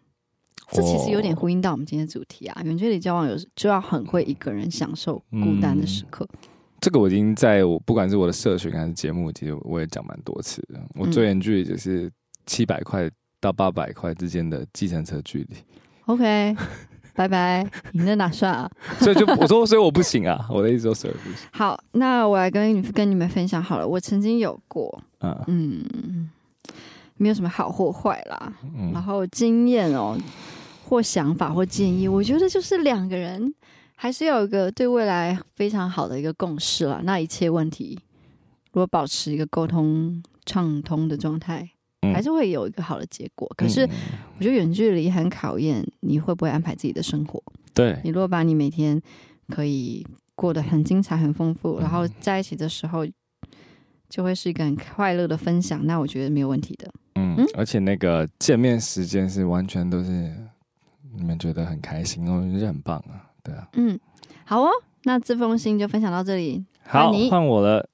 [0.71, 2.61] 这其实有点呼应到我们今天的主题啊。
[2.63, 6.29] 远距离交往有就要很会一个人享受孤单的时刻。
[6.33, 6.39] 嗯，
[6.81, 10.81] 这个我已经在我不管是我的社群还是节目，其实我也讲蛮多次的。
[10.95, 12.13] 我最远距离就是。
[12.47, 15.57] 七百块到八百块之间的计程车距离。
[16.07, 16.57] OK，
[17.15, 18.71] 拜拜，你在哪算啊？
[19.01, 20.47] 所以就我说，所以我不行啊。
[20.49, 21.49] 我的意思说，所以不行。
[21.53, 23.87] 好，那我来跟你跟你们分享好了。
[23.87, 26.31] 我曾经有过，嗯嗯，
[27.17, 28.53] 没有什么好或坏啦。
[28.63, 30.17] 嗯、然后经验哦，
[30.85, 33.53] 或想法或建议，我觉得就是两个人
[33.97, 37.01] 还是要有一个对未来非常好的一个共识了。
[37.03, 37.99] 那一切问题，
[38.73, 41.71] 如果保持一个沟通畅通的状态。
[42.13, 43.83] 还是会有一个好的结果，可是
[44.39, 47.43] 我觉得远距离很考验你会不会安排自己的生活。
[47.75, 49.01] 对，你如果把你每天
[49.49, 53.07] 可以过得很精彩、很丰富，然后在一起的时候
[54.09, 56.91] 就会是一个很快乐的分享，那我觉得没有问题的。
[57.17, 60.33] 嗯，而且那个见面时间是完全都是
[61.15, 63.69] 你们觉得很开心哦，我觉得很棒啊，对啊。
[63.75, 63.99] 嗯，
[64.45, 64.71] 好哦，
[65.05, 66.65] 那这封信就分享到这里。
[66.83, 67.89] 好，换我了。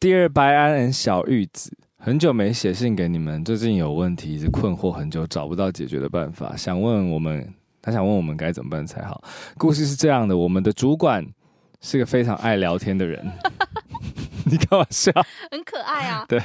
[0.00, 1.76] Dear 白安 and 小玉子。
[2.04, 7.50] 很久没写信给你们，最近有问题，一直困惑很久，找不到解决的办法，想问我们，
[7.80, 9.24] 他想问我们该怎么办才好。
[9.56, 11.26] 故事是这样的，我们的主管
[11.80, 13.26] 是个非常爱聊天的人，
[14.44, 15.10] 你开玩笑，
[15.50, 16.26] 很可爱啊。
[16.28, 16.38] 对，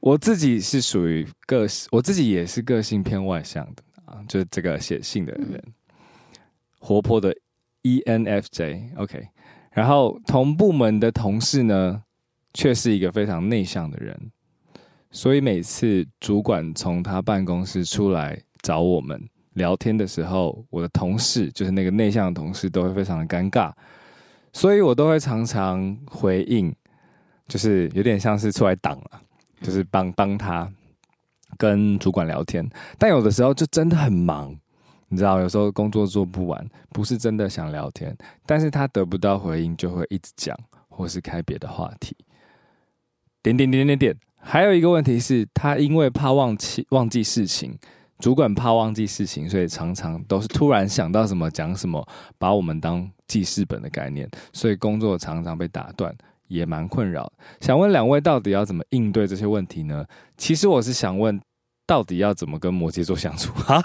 [0.00, 5.72] 我自己是属于个性，我自己也是个性偏外向的啊，就是这个写信的人，嗯、
[6.78, 7.36] 活泼的
[7.82, 9.28] ENFJ，OK，、okay、
[9.72, 12.02] 然后同部门的同事呢，
[12.54, 14.18] 却是一个非常内向的人。
[15.12, 19.20] 所以每次主管从他办公室出来找我们
[19.54, 23.72] 聊天的时候，我的同事就是那个内向的同事都会非常的尴尬，
[24.52, 26.72] 所以我都会常常回应，
[27.48, 29.20] 就是有点像是出来挡了，
[29.60, 30.70] 就是帮帮他
[31.58, 32.64] 跟主管聊天。
[32.96, 34.56] 但有的时候就真的很忙，
[35.08, 40.56] 你知道，有时候工作做不完，不是真的想聊天，但是他得不到回应，就会一直讲，
[40.88, 42.16] 或是开别的话题，
[43.42, 44.16] 点点点点点。
[44.42, 47.78] 还有一个问题是，他因为怕忘记忘记事情，
[48.18, 52.04] 主管怕忘记事情，所以常常都是突然想到什么讲什么，
[52.38, 56.14] 把我们当记事本的概念，所以工作常常被打断，
[56.48, 57.30] 也蛮困扰。
[57.60, 60.04] 想问两位，到底要怎么应对这些问题呢？
[60.36, 61.40] 其实我是想问，
[61.86, 63.80] 到底要怎么跟摩羯座相处啊？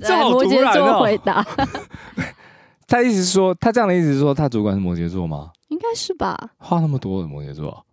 [0.00, 0.80] 这好突然哦！
[0.80, 1.46] 摩羯座回答，
[2.86, 5.50] 他意思是说，他这样的意思是说，他主管是摩羯座吗？
[5.68, 6.50] 应该是吧。
[6.58, 7.84] 话那么多的摩羯座。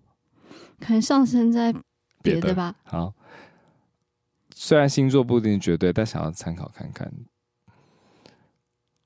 [0.80, 1.74] 可能上升在
[2.22, 2.76] 别的吧。
[2.84, 3.14] 好，
[4.56, 7.12] 虽然星座不一定绝对，但想要参考看看。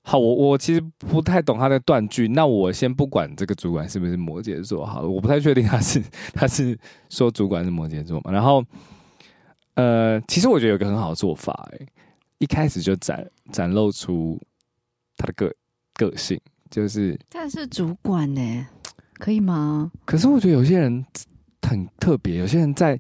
[0.06, 6.04] 好，我我其实不太懂他的断句，那我先不管这个主管是不是摩羯座，好了，我不太确定他是
[6.36, 6.78] 他是
[7.10, 8.32] 说主管是摩羯座嘛。
[8.32, 8.62] 然后，
[9.76, 11.88] 呃，其实我觉得有个很好的做法，哎，
[12.38, 14.38] 一开始就展展露出
[15.16, 15.54] 他的个
[15.94, 16.38] 个性，
[16.70, 18.68] 就是他是主管呢，
[19.14, 19.90] 可以吗？
[20.04, 21.06] 可是我觉得有些人。
[21.68, 23.00] 很特别，有些人在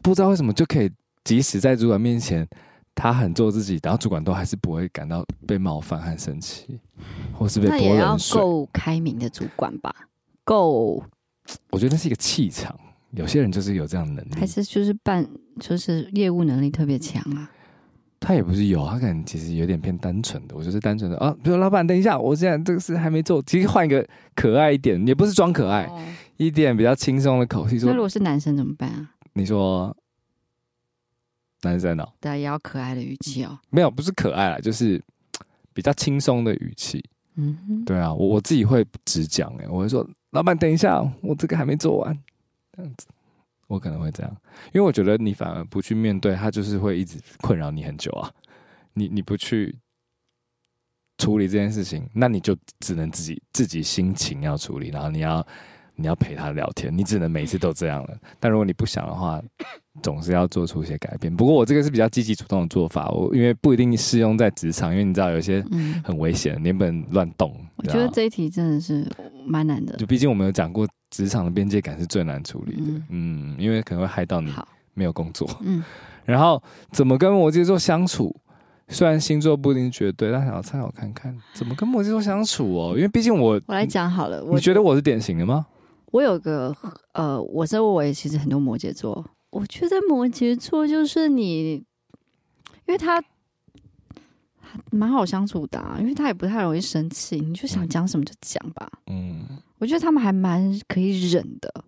[0.00, 0.90] 不知道为什么就可以，
[1.24, 2.46] 即使在主管面前，
[2.94, 6.78] 他很做自己，然后主管都还是不会感到被冒犯和生气，
[7.32, 7.88] 或是被泼冷水。
[7.88, 9.94] 那也要够开明的主管吧？
[10.44, 11.02] 够，
[11.70, 12.78] 我觉得那是一个气场。
[13.12, 15.26] 有些人就是有这样的能力，还是就是办，
[15.60, 17.50] 就是业务能力特别强啊？
[18.18, 20.56] 他也不是有，他可能其实有点偏单纯的。
[20.56, 25.84] 我就是单纯的啊，比如老板，等一下，我现在这个事还没做，其实换一个可爱一点，也不是装可爱。
[25.84, 26.00] 哦
[26.46, 29.96] 一点比较轻松的口气说：“那如果是男生怎么办啊？”你说
[31.62, 33.58] 男生哦，对，也要可爱的语气哦。
[33.70, 35.02] 没有，不是可爱啦，就是
[35.72, 37.02] 比较轻松的语气。
[37.36, 42.18] 嗯哼，对啊，我我自己会直讲哎，我会说：“老板，等一下，我这个还没做完。”
[42.76, 43.06] 这样子，
[43.68, 44.36] 我可能会这样，
[44.74, 48.30] 因为我觉得你反而不去面对他，就是会一直困扰你很久啊。
[48.92, 49.74] 你你不去
[51.16, 55.46] 处理这件事情，那你就只能自己自己心情要处理，然后你要。
[55.94, 58.10] 你要陪他聊天，你只能每次都这样了。
[58.40, 59.40] 但如果你不想的话，
[60.02, 61.34] 总是要做出一些改变。
[61.34, 65.62] 不过我这个是比较积极主动的做法，我因为不一定适用在职场，因为你知道有些
[66.02, 67.54] 很危险，你不能乱动。
[67.76, 69.06] 我觉得这一题真的是
[69.46, 69.94] 蛮难的。
[69.96, 72.82] 就毕竟我们有讲过，职场的边界感是最难处理的。
[72.86, 74.52] 嗯，嗯，因为可能会害到你
[74.94, 75.48] 没有工作。
[75.60, 75.84] 嗯，
[76.24, 78.34] 然后怎么跟摩羯座相处？
[78.88, 82.92] 虽然星座不一定绝对，但想要参考看看怎么跟摩羯座相处哦。
[82.94, 85.66] 因为毕竟我我来讲好了，你觉得我是典型的吗？
[86.12, 86.74] 我有个
[87.14, 89.24] 呃，我周围其实很多摩羯座。
[89.50, 91.84] 我觉得摩羯座就是你，因
[92.86, 93.22] 为他
[94.90, 98.90] 蛮好相处的啊，因为他也不太容易生气，你就想讲什么就讲吧。
[99.06, 99.46] 嗯，
[99.78, 101.84] 我觉得他们还蛮可以忍的。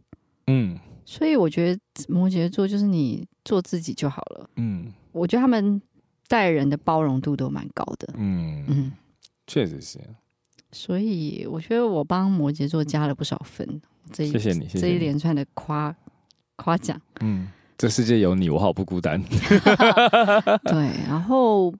[0.46, 4.50] 嗯，所以我觉得摩羯座就是你做自己就好了。
[4.56, 5.80] 嗯，我觉得他们
[6.28, 8.12] 待人的包容度都蛮高的。
[8.16, 8.92] 嗯嗯，
[9.46, 10.00] 确实是。
[10.72, 13.80] 所以我觉得我帮摩羯座加了不少分。
[14.12, 15.94] 这一谢谢你，谢谢你这一连串的夸
[16.56, 19.20] 夸奖，嗯，这世界有你，我好不孤单。
[20.64, 21.74] 对，然后，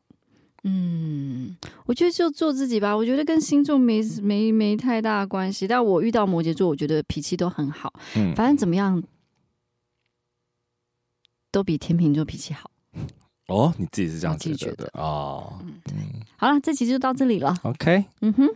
[0.65, 1.57] 嗯，
[1.87, 2.97] 我觉得就做自己吧。
[2.97, 5.69] 我觉得跟星座没没没太大关系。
[5.69, 7.93] 但我遇到摩羯座，我觉得脾气都很好。
[8.17, 9.03] 嗯，反正怎么样，
[11.53, 12.71] 都比天秤座脾气好。
[13.47, 15.59] 哦，你自己是这样子觉得哦。
[15.61, 15.95] 嗯，对。
[16.37, 17.55] 好了，这期就到这里了。
[17.63, 18.49] OK，嗯哼，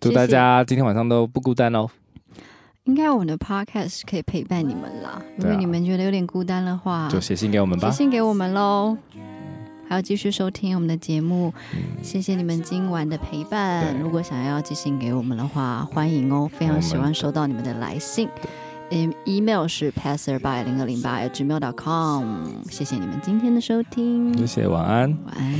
[0.00, 1.90] 祝大家今天晚上都不孤单哦。
[2.84, 5.22] 应该我们的 Podcast 可以陪伴你们啦。
[5.38, 7.90] 如果你们觉得有点孤单的话，就写信给我们吧。
[7.90, 8.96] 写信给我们喽。
[9.88, 11.52] 还要继续收听我们的节目，
[12.02, 13.98] 谢谢你们今晚的陪伴。
[14.00, 18.28] 如果想要寄信给我们的话，欢迎哦，非常喜欢收到你们的来信。
[18.90, 22.46] 嗯，email 是 passerby 零二零八 @gmail.com。
[22.70, 25.54] 谢谢你们今天的收听，谢谢，晚安，晚安。